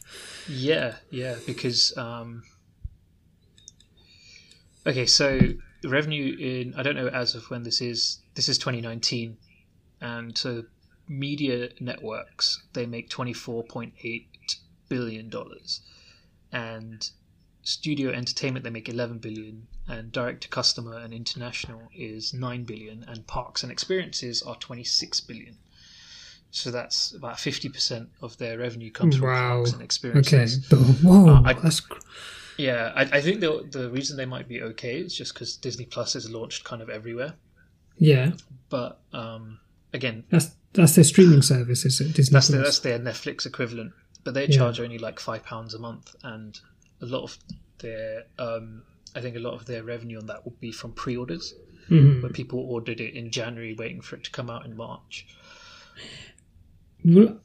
Yeah, 0.48 0.94
yeah, 1.10 1.36
because 1.46 1.96
um, 1.98 2.42
okay, 4.86 5.06
so 5.06 5.38
revenue 5.84 6.36
in 6.38 6.74
I 6.76 6.82
don't 6.82 6.96
know 6.96 7.08
as 7.08 7.34
of 7.34 7.50
when 7.50 7.62
this 7.62 7.80
is. 7.80 8.18
This 8.34 8.48
is 8.48 8.58
2019, 8.58 9.36
and 10.00 10.36
so 10.36 10.64
media 11.08 11.68
networks 11.80 12.62
they 12.72 12.86
make 12.86 13.08
24.8 13.10 14.26
billion 14.88 15.28
dollars, 15.28 15.80
and 16.52 17.10
studio 17.62 18.10
entertainment 18.10 18.64
they 18.64 18.70
make 18.70 18.88
11 18.88 19.18
billion, 19.18 19.66
and 19.88 20.12
direct 20.12 20.42
to 20.42 20.48
customer 20.48 20.98
and 20.98 21.12
international 21.14 21.82
is 21.94 22.34
9 22.34 22.64
billion, 22.64 23.04
and 23.08 23.26
parks 23.26 23.62
and 23.62 23.70
experiences 23.72 24.42
are 24.42 24.56
26 24.56 25.20
billion. 25.22 25.56
So 26.50 26.70
that's 26.70 27.12
about 27.12 27.36
50% 27.36 28.06
of 28.22 28.38
their 28.38 28.58
revenue 28.58 28.90
comes 28.90 29.16
from 29.16 29.26
parks 29.28 29.72
and 29.72 29.82
experiences. 29.82 30.72
okay. 30.72 30.82
Whoa, 31.02 31.28
Uh, 31.36 31.42
I- 31.44 31.52
that's 31.54 31.80
cr- 31.80 31.98
Yeah, 32.56 32.92
I, 32.94 33.02
I 33.02 33.20
think 33.20 33.40
the 33.40 33.66
the 33.70 33.90
reason 33.90 34.16
they 34.16 34.26
might 34.26 34.48
be 34.48 34.62
okay 34.62 34.98
is 35.00 35.14
just 35.14 35.34
because 35.34 35.56
Disney 35.56 35.86
Plus 35.86 36.14
is 36.16 36.30
launched 36.30 36.64
kind 36.64 36.80
of 36.82 36.88
everywhere. 36.90 37.34
yeah. 37.98 38.32
But 38.70 39.00
um, 39.12 39.58
again, 39.92 40.24
That's 40.30 40.50
that's 40.72 40.94
their 40.94 41.04
streaming 41.04 41.42
service, 41.42 41.84
is 41.84 42.00
it? 42.00 42.12
Disney 42.14 42.32
that's 42.34 42.48
the, 42.48 42.54
Plus? 42.58 42.66
that's 42.66 42.78
their 42.80 42.98
Netflix 42.98 43.46
equivalent. 43.46 43.92
But 44.24 44.34
they 44.34 44.46
Yeah. 44.46 44.56
charge 44.56 44.80
only 44.80 44.98
like 44.98 45.20
five 45.20 45.44
pounds 45.44 45.74
a 45.74 45.78
month, 45.78 46.14
and 46.22 46.58
a 47.00 47.06
lot 47.06 47.22
of 47.24 47.38
their 47.78 48.24
um, 48.38 48.82
I 49.16 49.20
think 49.20 49.36
a 49.36 49.40
lot 49.40 49.54
of 49.54 49.66
their 49.66 49.82
revenue 49.84 50.18
on 50.18 50.26
that 50.26 50.44
will 50.44 50.56
be 50.60 50.72
from 50.72 50.92
pre-orders, 50.92 51.54
Mhm. 51.90 52.22
where 52.22 52.32
people 52.32 52.58
ordered 52.60 53.00
it 53.00 53.14
in 53.14 53.30
January, 53.30 53.74
waiting 53.74 54.00
for 54.00 54.16
it 54.16 54.24
to 54.24 54.30
come 54.30 54.48
out 54.50 54.64
in 54.64 54.76
March. 54.76 55.26
Well, 57.04 57.36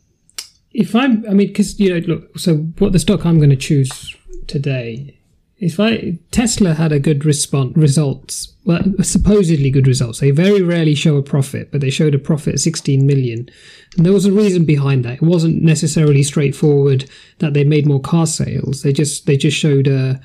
if 0.71 0.95
I'm, 0.95 1.25
I 1.27 1.33
mean, 1.33 1.47
because 1.47 1.79
you 1.79 1.89
know, 1.99 2.05
look. 2.07 2.39
So 2.39 2.57
what 2.79 2.93
the 2.93 2.99
stock 2.99 3.25
I'm 3.25 3.37
going 3.37 3.49
to 3.49 3.55
choose 3.55 4.15
today, 4.49 5.17
if 5.57 5.79
I 5.79 6.17
Tesla 6.31 6.73
had 6.73 6.91
a 6.91 6.99
good 6.99 7.25
response 7.25 7.75
results, 7.75 8.53
well, 8.65 8.81
supposedly 9.01 9.69
good 9.69 9.87
results. 9.87 10.19
They 10.19 10.31
very 10.31 10.61
rarely 10.61 10.95
show 10.95 11.17
a 11.17 11.23
profit, 11.23 11.71
but 11.71 11.81
they 11.81 11.89
showed 11.89 12.15
a 12.15 12.19
profit 12.19 12.55
of 12.55 12.59
16 12.61 13.05
million, 13.05 13.49
and 13.95 14.05
there 14.05 14.13
was 14.13 14.25
a 14.25 14.31
reason 14.31 14.65
behind 14.65 15.05
that. 15.05 15.15
It 15.15 15.21
wasn't 15.21 15.61
necessarily 15.61 16.23
straightforward 16.23 17.09
that 17.39 17.53
they 17.53 17.63
made 17.63 17.85
more 17.85 18.01
car 18.01 18.25
sales. 18.25 18.81
They 18.81 18.93
just 18.93 19.25
they 19.25 19.37
just 19.37 19.57
showed 19.57 19.87
a 19.87 20.19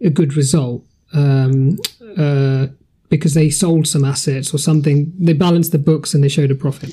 a 0.00 0.10
good 0.10 0.34
result. 0.34 0.84
Um, 1.12 1.78
uh, 2.16 2.66
because 3.08 3.34
they 3.34 3.50
sold 3.50 3.86
some 3.86 4.04
assets 4.04 4.52
or 4.52 4.58
something. 4.58 5.12
They 5.18 5.32
balanced 5.32 5.72
the 5.72 5.78
books 5.78 6.14
and 6.14 6.22
they 6.22 6.28
showed 6.28 6.50
a 6.50 6.54
profit. 6.54 6.90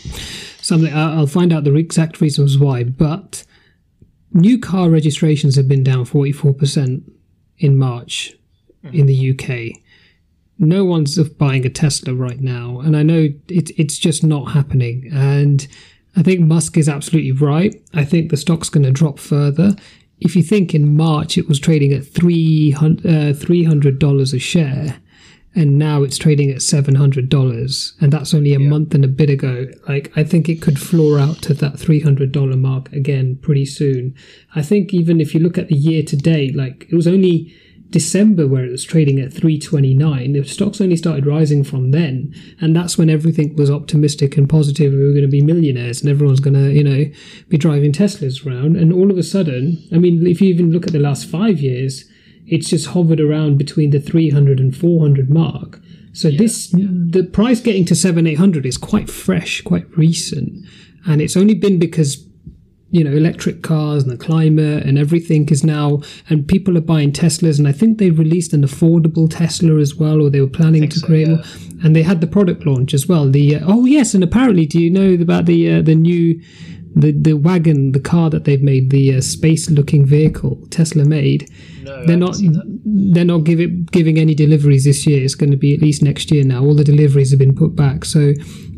Something 0.62 0.94
I'll 0.94 1.28
find 1.28 1.52
out 1.52 1.64
the 1.64 1.76
exact 1.76 2.22
reasons 2.22 2.58
why. 2.58 2.84
But 2.84 3.44
new 4.36 4.60
car 4.60 4.90
registrations 4.90 5.56
have 5.56 5.68
been 5.68 5.84
down 5.84 6.06
forty 6.06 6.32
four 6.32 6.54
percent 6.54 7.12
in 7.58 7.78
March 7.78 8.36
in 8.94 9.08
the 9.08 9.32
UK. 9.32 9.82
No 10.60 10.86
one's 10.86 11.18
buying 11.30 11.66
a 11.66 11.70
Tesla 11.70 12.14
right 12.14 12.40
now, 12.40 12.80
and 12.80 12.96
I 12.96 13.04
know 13.04 13.30
it, 13.48 13.72
it's 13.78 13.98
just 13.98 14.24
not 14.24 14.52
happening. 14.52 15.10
And 15.12 15.68
I 16.16 16.24
think 16.24 16.42
Musk 16.42 16.78
is 16.78 16.88
absolutely 16.88 17.32
right. 17.32 17.76
I 17.94 18.06
think 18.06 18.30
the 18.30 18.38
stock's 18.38 18.70
going 18.70 18.84
to 18.84 18.92
drop 18.92 19.20
further. 19.20 19.76
If 20.20 20.36
you 20.36 20.44
think 20.44 20.74
in 20.74 20.96
March 20.96 21.38
it 21.38 21.48
was 21.48 21.60
trading 21.60 21.92
at 21.92 22.06
three 22.06 22.74
uh, 22.74 23.34
hundred 23.68 24.00
dollars 24.00 24.34
a 24.34 24.40
share, 24.40 25.02
and 25.56 25.80
now 25.80 26.04
it's 26.04 26.18
trading 26.18 26.52
at 26.52 26.62
seven 26.62 26.96
hundred 26.96 27.30
dollars, 27.30 27.94
and 28.02 28.12
that's 28.12 28.34
only 28.34 28.54
a 28.54 28.60
month 28.60 28.94
and 28.94 29.06
a 29.06 29.10
bit 29.10 29.30
ago. 29.30 29.68
Like 29.88 30.12
I 30.16 30.24
think 30.24 30.50
it 30.50 30.62
could 30.62 30.80
floor 30.80 31.18
out 31.18 31.42
to 31.44 31.54
that 31.56 31.80
three 31.80 32.02
hundred 32.02 32.32
dollar 32.32 32.58
mark 32.58 32.92
again 32.92 33.38
pretty 33.42 33.66
soon. 33.66 34.14
I 34.54 34.62
think 34.62 34.94
even 34.94 35.22
if 35.22 35.34
you 35.34 35.40
look 35.40 35.58
at 35.58 35.70
the 35.70 35.76
year 35.76 36.04
to 36.04 36.18
date, 36.18 36.56
like 36.56 36.88
it 36.90 36.96
was 36.96 37.08
only 37.08 37.56
December 37.90 38.46
where 38.46 38.66
it 38.66 38.72
was 38.72 38.84
trading 38.84 39.20
at 39.20 39.32
329. 39.32 40.34
The 40.34 40.44
stocks 40.44 40.82
only 40.82 40.98
started 40.98 41.26
rising 41.26 41.64
from 41.64 41.92
then, 41.92 42.34
and 42.60 42.76
that's 42.76 42.98
when 42.98 43.10
everything 43.10 43.56
was 43.56 43.72
optimistic 43.72 44.36
and 44.36 44.50
positive. 44.50 44.92
We 44.92 45.00
were 45.00 45.12
going 45.12 45.22
to 45.22 45.30
be 45.30 45.42
millionaires, 45.42 46.02
and 46.02 46.10
everyone's 46.10 46.42
going 46.42 46.56
to, 46.56 46.74
you 46.74 46.84
know, 46.84 47.06
be 47.48 47.58
driving 47.58 47.94
Teslas 47.94 48.46
around. 48.46 48.76
And 48.76 48.92
all 48.92 49.12
of 49.12 49.18
a 49.18 49.24
sudden, 49.24 49.82
I 49.94 49.98
mean, 49.98 50.28
if 50.28 50.42
you 50.42 50.50
even 50.50 50.72
look 50.72 50.86
at 50.86 50.92
the 50.94 51.00
last 51.00 51.30
five 51.30 51.60
years, 51.60 52.04
it's 52.48 52.70
just 52.70 52.88
hovered 52.88 53.20
around 53.20 53.58
between 53.58 53.92
the 53.92 54.00
300 54.00 54.60
and 54.60 54.76
400 54.76 55.30
mark. 55.30 55.80
So 56.14 56.32
this, 56.32 56.70
the 56.70 57.28
price 57.34 57.60
getting 57.60 57.84
to 57.86 57.96
seven, 57.96 58.26
eight 58.26 58.38
hundred 58.38 58.66
is 58.66 58.78
quite 58.78 59.10
fresh, 59.10 59.62
quite 59.62 59.86
recent, 59.98 60.66
and 61.06 61.22
it's 61.22 61.36
only 61.36 61.56
been 61.56 61.78
because 61.78 62.26
you 62.92 63.04
know 63.04 63.12
electric 63.12 63.64
cars 63.64 64.04
and 64.04 64.12
the 64.12 64.18
climate 64.18 64.86
and 64.86 64.98
everything 64.98 65.50
is 65.50 65.64
now 65.64 66.02
and 66.30 66.48
people 66.48 66.78
are 66.78 66.82
buying 66.82 67.12
teslas 67.12 67.58
and 67.58 67.68
i 67.68 67.72
think 67.72 67.98
they 67.98 68.12
released 68.12 68.54
an 68.54 68.62
affordable 68.62 69.28
tesla 69.30 69.78
as 69.80 69.96
well 69.96 70.22
or 70.22 70.30
they 70.30 70.40
were 70.40 70.48
planning 70.48 70.88
to 70.88 71.00
so, 71.00 71.08
create 71.08 71.28
yeah. 71.28 71.36
one 71.36 71.82
and 71.84 71.96
they 71.96 72.04
had 72.04 72.22
the 72.22 72.28
product 72.28 72.66
launch 72.66 72.94
as 72.94 73.08
well 73.08 73.30
the 73.30 73.56
uh, 73.56 73.60
oh 73.66 73.86
yes 73.86 74.14
and 74.14 74.24
apparently 74.24 74.66
do 74.66 74.80
you 74.80 74.90
know 74.90 75.22
about 75.22 75.46
the 75.46 75.74
uh, 75.74 75.82
the 75.82 75.96
new 75.96 76.40
the 76.96 77.12
the 77.12 77.34
wagon, 77.34 77.92
the 77.92 78.00
car 78.00 78.30
that 78.30 78.46
they've 78.46 78.62
made, 78.62 78.90
the 78.90 79.16
uh, 79.16 79.22
space-looking 79.22 80.06
vehicle 80.06 80.66
Tesla 80.70 81.06
made. 81.06 81.50
No, 81.84 82.06
they're 82.06 82.18
not 82.18 82.36
haven't 82.36 82.40
seen 82.40 82.54
that. 82.54 83.14
they're 83.14 83.26
not 83.26 83.44
giving 83.44 83.86
giving 83.92 84.18
any 84.18 84.34
deliveries 84.34 84.86
this 84.86 85.06
year. 85.06 85.24
It's 85.24 85.36
going 85.36 85.52
to 85.52 85.58
be 85.58 85.74
at 85.74 85.82
least 85.82 86.02
next 86.02 86.32
year 86.32 86.44
now. 86.44 86.64
All 86.64 86.76
the 86.76 86.84
deliveries 86.84 87.32
have 87.32 87.40
been 87.40 87.56
put 87.56 87.76
back. 87.76 88.06
So 88.06 88.34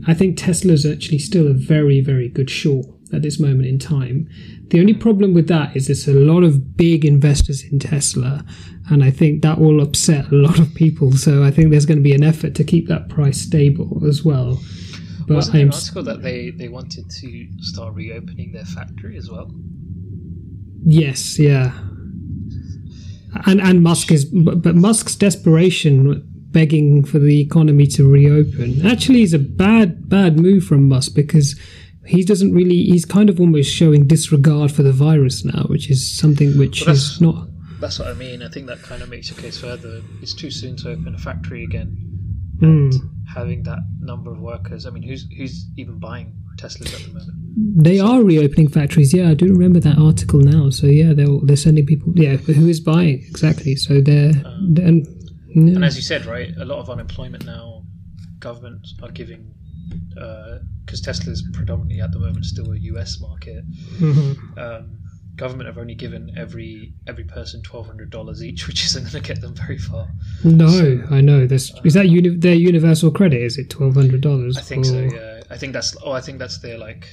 I 0.08 0.14
think 0.14 0.38
Tesla's 0.38 0.86
actually 0.86 1.20
still 1.20 1.48
a 1.48 1.54
very 1.54 2.02
very 2.02 2.28
good 2.28 2.50
short 2.50 2.88
at 3.14 3.22
this 3.22 3.40
moment 3.40 3.68
in 3.68 3.80
time. 3.80 4.28
The 4.70 4.82
only 4.82 4.94
problem 4.94 5.34
with 5.34 5.48
that 5.48 5.76
is 5.78 5.88
there's 5.88 6.08
a 6.08 6.14
lot 6.14 6.44
of 6.44 6.76
big 6.76 7.06
investors 7.06 7.64
in 7.64 7.80
Tesla, 7.80 8.44
and 8.90 9.04
I 9.04 9.12
think 9.12 9.42
that 9.42 9.60
will 9.60 9.82
upset 9.82 10.30
a 10.32 10.36
lot 10.36 10.60
of 10.60 10.74
people. 10.76 11.14
So 11.14 11.44
I 11.44 11.52
think 11.52 11.72
there's 11.72 11.86
going 11.86 12.00
to 12.00 12.04
be 12.04 12.16
an 12.16 12.24
effort 12.24 12.56
to 12.56 12.64
keep 12.64 12.88
that 12.88 13.08
price 13.08 13.40
stable 13.40 14.04
as 14.06 14.26
well. 14.26 14.60
But 15.28 15.36
Wasn't 15.36 15.54
there 15.54 15.62
I'm 15.64 15.68
an 15.68 15.74
article 15.74 16.04
that 16.04 16.22
they, 16.22 16.52
they 16.52 16.70
wanted 16.70 17.10
to 17.10 17.48
start 17.60 17.94
reopening 17.94 18.54
their 18.54 18.64
factory 18.66 19.18
as 19.18 19.30
well? 19.30 19.52
Yes, 20.86 21.38
yeah. 21.38 21.74
And 23.46 23.60
and 23.62 23.84
Musk 23.84 24.12
is, 24.12 24.24
but, 24.26 24.62
but 24.62 24.76
Musk's 24.76 25.16
desperation, 25.16 26.24
begging 26.52 27.04
for 27.04 27.20
the 27.20 27.42
economy 27.42 27.86
to 27.88 28.10
reopen, 28.10 28.86
actually 28.86 29.22
is 29.22 29.34
a 29.34 29.40
bad 29.40 30.08
bad 30.08 30.40
move 30.40 30.64
from 30.64 30.88
Musk 30.88 31.14
because 31.14 31.60
he 32.06 32.24
doesn't 32.24 32.54
really. 32.54 32.84
He's 32.86 33.04
kind 33.04 33.30
of 33.30 33.40
almost 33.40 33.70
showing 33.70 34.08
disregard 34.08 34.72
for 34.72 34.82
the 34.82 34.94
virus 34.94 35.44
now, 35.44 35.64
which 35.64 35.90
is 35.90 36.18
something 36.18 36.58
which 36.58 36.86
Well, 36.86 36.96
is 36.96 37.20
not. 37.20 37.50
That's 37.82 38.00
what 38.00 38.08
I 38.08 38.14
mean. 38.14 38.42
I 38.42 38.48
think 38.50 38.68
that 38.68 38.82
kind 38.82 39.04
of 39.04 39.10
makes 39.10 39.30
your 39.30 39.38
case 39.40 39.58
further. 39.58 40.02
It's 40.22 40.34
too 40.34 40.50
soon 40.50 40.78
to 40.78 40.92
open 40.92 41.14
a 41.14 41.18
factory 41.20 41.64
again, 41.66 41.98
and 42.62 42.94
Mm. 42.94 43.10
Having 43.34 43.64
that 43.64 43.80
number 44.00 44.32
of 44.32 44.40
workers. 44.40 44.86
I 44.86 44.90
mean, 44.90 45.04
who's 45.04 45.28
who's 45.38 45.68
even 45.78 46.00
buying 46.00 46.34
Teslas 46.58 46.94
at 46.94 47.02
the 47.02 47.14
moment? 47.14 47.84
They 47.84 48.00
are 48.00 48.24
reopening 48.24 48.70
factories. 48.70 49.14
Yeah, 49.14 49.30
I 49.30 49.34
do 49.34 49.48
remember 49.48 49.80
that 49.80 49.98
article 49.98 50.40
now. 50.40 50.70
So 50.70 50.88
yeah, 50.88 51.14
they're 51.14 51.28
they're 51.44 51.56
sending 51.56 51.86
people. 51.86 52.14
Yeah, 52.16 52.38
but 52.46 52.56
who 52.56 52.68
is 52.68 52.80
buying 52.80 53.24
exactly? 53.28 53.76
So 53.76 54.02
they're, 54.02 54.34
they're 54.70 54.88
and, 54.88 55.08
yeah. 55.50 55.76
And 55.76 55.86
as 55.86 55.96
you 55.96 56.04
said, 56.04 56.26
right, 56.26 56.52
a 56.58 56.66
lot 56.66 56.80
of 56.80 56.90
unemployment 56.90 57.46
now. 57.46 57.84
Governments 58.40 58.94
are 59.02 59.10
giving 59.10 59.52
because 60.86 61.02
Tesla 61.02 61.32
is 61.32 61.44
predominantly 61.54 62.02
at 62.02 62.12
the 62.12 62.20
moment 62.20 62.46
still 62.46 62.72
a 62.72 62.78
U.S. 62.78 63.20
market. 63.20 63.64
Mhm. 63.98 64.58
Um, 64.58 64.98
government 65.38 65.68
have 65.68 65.78
only 65.78 65.96
given 65.96 66.34
every 66.38 66.94
every 67.08 67.24
person 67.24 67.62
twelve 67.62 67.86
hundred 67.88 68.10
dollars 68.10 68.44
each, 68.44 68.68
which 68.68 68.84
isn't 68.86 69.04
going 69.12 69.24
to 69.24 69.34
get 69.34 69.42
them 69.42 69.56
very 69.56 69.78
far. 69.78 70.08
No, 70.44 71.02
I 71.10 71.22
know. 71.22 71.48
There's, 71.48 71.74
is 71.84 71.94
that 71.94 72.10
uni- 72.10 72.36
their 72.38 72.56
universal 72.56 73.12
credit? 73.12 73.42
Is 73.42 73.58
it 73.58 73.70
twelve 73.70 73.96
hundred 73.96 74.22
dollars? 74.22 74.58
I 74.58 74.62
think 74.62 74.86
so. 74.86 75.00
Yeah, 75.00 75.42
I 75.50 75.58
think 75.58 75.74
that's. 75.74 75.96
Oh, 76.04 76.12
I 76.12 76.22
think 76.22 76.40
that's 76.40 76.58
their 76.60 76.78
like. 76.78 77.08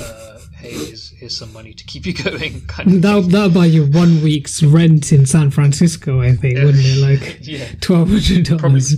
Uh, 0.00 0.38
hey, 0.56 0.72
here's, 0.72 1.10
here's 1.10 1.36
some 1.36 1.52
money 1.52 1.72
to 1.72 1.84
keep 1.84 2.04
you 2.04 2.12
going. 2.24 2.60
Kind 2.66 2.88
of. 2.96 3.02
That 3.02 3.28
that'll 3.30 3.50
buy 3.50 3.66
you 3.66 3.86
one 3.86 4.22
week's 4.22 4.62
rent 4.62 5.12
in 5.12 5.24
San 5.24 5.50
Francisco, 5.50 6.20
I 6.20 6.32
think, 6.32 6.56
Yeah. 6.56 6.64
wouldn't 6.64 6.84
it? 6.84 6.96
Like 6.98 7.38
yeah, 7.46 7.68
twelve 7.80 8.08
hundred 8.10 8.44
dollars. 8.44 8.96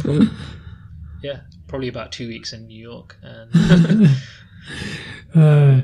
yeah, 1.22 1.40
probably 1.68 1.88
about 1.88 2.12
two 2.12 2.28
weeks 2.28 2.52
in 2.54 2.66
New 2.66 2.80
York, 2.80 3.16
and 3.22 4.08
Uh, 5.34 5.82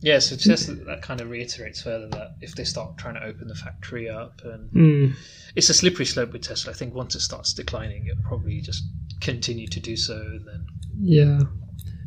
yeah, 0.00 0.18
so 0.18 0.36
just 0.36 0.66
that 0.86 1.02
kind 1.02 1.20
of 1.20 1.30
reiterates 1.30 1.82
further 1.82 2.08
that 2.08 2.36
if 2.40 2.54
they 2.54 2.64
start 2.64 2.96
trying 2.98 3.14
to 3.14 3.24
open 3.24 3.48
the 3.48 3.54
factory 3.54 4.08
up, 4.08 4.40
and 4.44 4.70
mm, 4.72 5.14
it's 5.56 5.68
a 5.68 5.74
slippery 5.74 6.06
slope 6.06 6.32
with 6.32 6.42
Tesla. 6.42 6.72
I 6.72 6.74
think 6.74 6.94
once 6.94 7.14
it 7.14 7.20
starts 7.20 7.52
declining, 7.52 8.06
it'll 8.06 8.22
probably 8.22 8.60
just 8.60 8.82
continue 9.20 9.66
to 9.68 9.80
do 9.80 9.96
so, 9.96 10.16
and 10.16 10.46
then 10.46 10.66
yeah. 11.00 11.40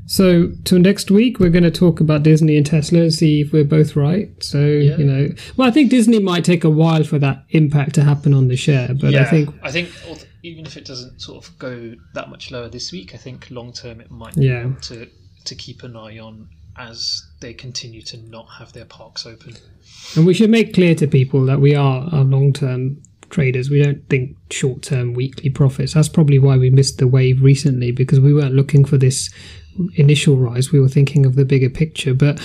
So 0.06 0.51
till 0.65 0.79
next 0.79 1.10
week, 1.10 1.39
we're 1.39 1.49
going 1.49 1.63
to 1.63 1.71
talk 1.71 2.01
about 2.01 2.23
Disney 2.23 2.58
and 2.58 2.65
Tesla 2.65 2.99
and 3.03 3.13
see 3.13 3.39
if 3.39 3.53
we're 3.53 3.63
both 3.63 3.95
right. 3.95 4.29
So 4.43 4.60
Yeah. 4.60 4.97
you 4.97 5.06
know, 5.06 5.29
well, 5.56 5.67
I 5.67 5.71
think 5.71 5.89
Disney 5.91 6.19
might 6.19 6.43
take 6.43 6.65
a 6.65 6.69
while 6.69 7.06
for 7.06 7.17
that 7.19 7.45
impact 7.51 7.95
to 7.95 8.03
happen 8.03 8.34
on 8.34 8.49
the 8.49 8.58
share, 8.58 8.93
but 8.93 9.15
I 9.15 9.23
think 9.23 9.49
I 9.63 9.71
think 9.71 9.89
even 10.43 10.65
if 10.65 10.75
it 10.75 10.84
doesn't 10.86 11.21
sort 11.21 11.45
of 11.45 11.58
go 11.58 11.93
that 12.15 12.29
much 12.29 12.51
lower 12.51 12.67
this 12.67 12.91
week, 12.91 13.13
I 13.15 13.17
think 13.17 13.49
long 13.49 13.71
term 13.71 14.01
it 14.01 14.12
might 14.12 14.36
Yeah. 14.36 14.65
be 14.65 14.75
to 14.82 15.08
to 15.45 15.56
keep 15.56 15.84
an 15.84 15.95
eye 15.95 16.19
on 16.19 16.49
as 16.77 17.27
they 17.39 17.53
continue 17.53 18.01
to 18.01 18.17
not 18.17 18.47
have 18.57 18.73
their 18.73 18.86
parks 18.86 19.25
open. 19.25 19.55
And 20.15 20.25
we 20.25 20.33
should 20.33 20.49
make 20.49 20.73
clear 20.73 20.95
to 20.95 21.07
people 21.07 21.45
that 21.45 21.59
we 21.59 21.75
are, 21.75 22.01
long 22.23 22.53
term 22.53 23.01
traders. 23.29 23.69
We 23.69 23.81
don't 23.81 24.07
think 24.09 24.38
short 24.51 24.81
term 24.81 25.13
weekly 25.13 25.49
profits. 25.49 25.93
That's 25.93 26.09
probably 26.09 26.39
why 26.39 26.57
we 26.57 26.69
missed 26.69 26.97
the 26.97 27.07
wave 27.07 27.41
recently 27.41 27.91
because 27.91 28.19
we 28.19 28.33
weren't 28.33 28.53
looking 28.53 28.86
for 28.86 28.97
this 28.97 29.29
initial 29.95 30.38
rise. 30.38 30.71
We 30.71 30.79
were 30.79 30.89
thinking 30.89 31.25
of 31.25 31.36
the 31.36 31.45
bigger 31.45 31.69
picture. 31.69 32.13
But, 32.13 32.41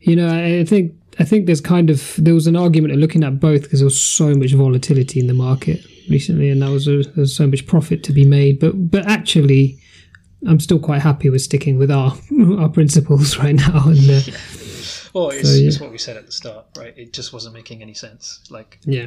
you 0.00 0.16
know, 0.16 0.28
I 0.28 0.64
think. 0.64 0.92
I 1.18 1.24
think 1.24 1.46
there's 1.46 1.62
kind 1.62 1.88
of 1.88 2.14
there 2.18 2.34
was 2.34 2.46
an 2.46 2.56
argument 2.56 2.92
of 2.92 3.00
looking 3.00 3.24
at 3.24 3.40
both 3.40 3.62
because 3.62 3.80
there 3.80 3.86
was 3.86 4.02
so 4.02 4.34
much 4.34 4.52
volatility 4.52 5.18
in 5.18 5.28
the 5.28 5.32
market 5.32 5.82
recently, 6.10 6.50
and 6.50 6.60
that 6.60 6.70
was 6.70 6.86
a, 6.86 7.04
there 7.04 7.22
was 7.22 7.34
so 7.34 7.46
much 7.46 7.66
profit 7.66 8.04
to 8.04 8.12
be 8.12 8.26
made. 8.26 8.60
But 8.60 8.90
but 8.90 9.06
actually, 9.06 9.80
I'm 10.46 10.60
still 10.60 10.78
quite 10.78 11.02
happy 11.02 11.30
with 11.30 11.42
sticking 11.42 11.78
with 11.78 11.90
our 11.90 12.16
our 12.58 12.68
principles 12.68 13.36
right 13.42 13.54
now. 13.54 13.84
And 13.86 14.10
uh, 14.10 14.20
Well, 15.12 15.30
it's, 15.30 15.48
So, 15.48 15.54
yeah. 15.56 15.68
it's 15.68 15.80
what 15.80 15.90
we 15.90 15.98
said 15.98 16.16
at 16.16 16.26
the 16.26 16.32
start, 16.32 16.66
right? 16.76 16.94
It 16.96 17.12
just 17.12 17.32
wasn't 17.32 17.54
making 17.54 17.82
any 17.82 17.94
sense. 17.94 18.40
Like, 18.50 18.78
yeah, 18.84 19.06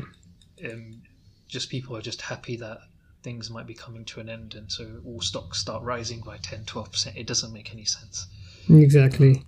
um, 0.66 1.02
just 1.48 1.70
people 1.70 1.96
are 1.96 2.02
just 2.02 2.22
happy 2.22 2.56
that 2.58 2.80
things 3.22 3.50
might 3.50 3.68
be 3.68 3.74
coming 3.74 4.06
to 4.06 4.20
an 4.20 4.30
end, 4.30 4.56
and 4.56 4.72
so 4.72 5.02
all 5.06 5.22
stocks 5.22 5.60
start 5.60 5.84
rising 5.84 6.22
by 6.22 6.38
10, 6.38 6.66
12 6.66 6.92
percent. 6.92 7.18
It 7.18 7.28
doesn't 7.28 7.54
make 7.54 7.72
any 7.74 7.86
sense. 7.86 8.28
Exactly. 8.70 9.46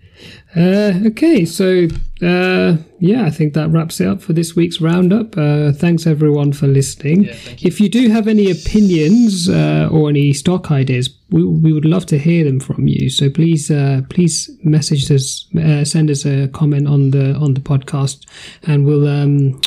Uh, 0.56 0.94
okay, 1.06 1.46
so 1.46 1.88
uh, 2.22 2.78
yeah, 3.00 3.24
I 3.24 3.30
think 3.30 3.54
that 3.54 3.70
wraps 3.70 4.00
it 4.02 4.08
up 4.08 4.22
for 4.22 4.34
this 4.34 4.56
week's 4.56 4.82
roundup. 4.82 5.38
Uh, 5.38 5.72
thanks 5.72 6.06
everyone 6.06 6.52
for 6.54 6.68
listening. 6.68 7.24
Yeah, 7.24 7.34
you. 7.34 7.68
If 7.68 7.80
you 7.80 7.90
do 7.90 8.10
have 8.10 8.28
any 8.28 8.52
opinions 8.52 9.50
uh, 9.50 9.90
or 9.92 10.10
any 10.10 10.34
stock 10.34 10.70
ideas, 10.70 11.10
we, 11.30 11.44
we 11.44 11.72
would 11.72 11.86
love 11.86 12.06
to 12.08 12.20
hear 12.20 12.44
them 12.44 12.60
from 12.60 12.88
you. 12.88 13.10
So 13.10 13.30
please, 13.30 13.72
uh, 13.72 14.02
please 14.10 14.50
message 14.64 15.10
us, 15.10 15.48
uh, 15.56 15.86
send 15.86 16.12
us 16.12 16.26
a 16.26 16.50
comment 16.50 16.88
on 16.88 17.12
the 17.12 17.34
on 17.36 17.54
the 17.54 17.62
podcast, 17.62 18.26
and 18.64 18.86
we'll. 18.86 19.08
Um, 19.08 19.62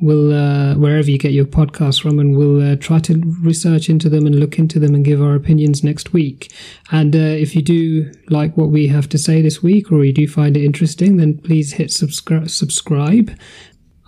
We'll 0.00 0.32
uh, 0.32 0.74
wherever 0.76 1.10
you 1.10 1.18
get 1.18 1.32
your 1.32 1.44
podcasts 1.44 2.00
from, 2.00 2.18
and 2.18 2.36
we'll 2.36 2.72
uh, 2.72 2.76
try 2.76 3.00
to 3.00 3.20
research 3.42 3.90
into 3.90 4.08
them 4.08 4.26
and 4.26 4.40
look 4.40 4.58
into 4.58 4.78
them 4.78 4.94
and 4.94 5.04
give 5.04 5.20
our 5.20 5.34
opinions 5.34 5.84
next 5.84 6.12
week. 6.12 6.52
And 6.90 7.14
uh, 7.14 7.18
if 7.18 7.54
you 7.54 7.62
do 7.62 8.10
like 8.28 8.56
what 8.56 8.70
we 8.70 8.86
have 8.88 9.08
to 9.10 9.18
say 9.18 9.42
this 9.42 9.62
week, 9.62 9.92
or 9.92 10.04
you 10.04 10.12
do 10.12 10.26
find 10.26 10.56
it 10.56 10.64
interesting, 10.64 11.16
then 11.18 11.38
please 11.38 11.74
hit 11.74 11.88
subscri- 11.88 12.48
subscribe. 12.48 13.30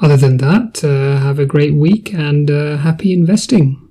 Other 0.00 0.16
than 0.16 0.38
that, 0.38 0.82
uh, 0.82 1.20
have 1.20 1.38
a 1.38 1.46
great 1.46 1.74
week 1.74 2.12
and 2.12 2.50
uh, 2.50 2.78
happy 2.78 3.12
investing. 3.12 3.88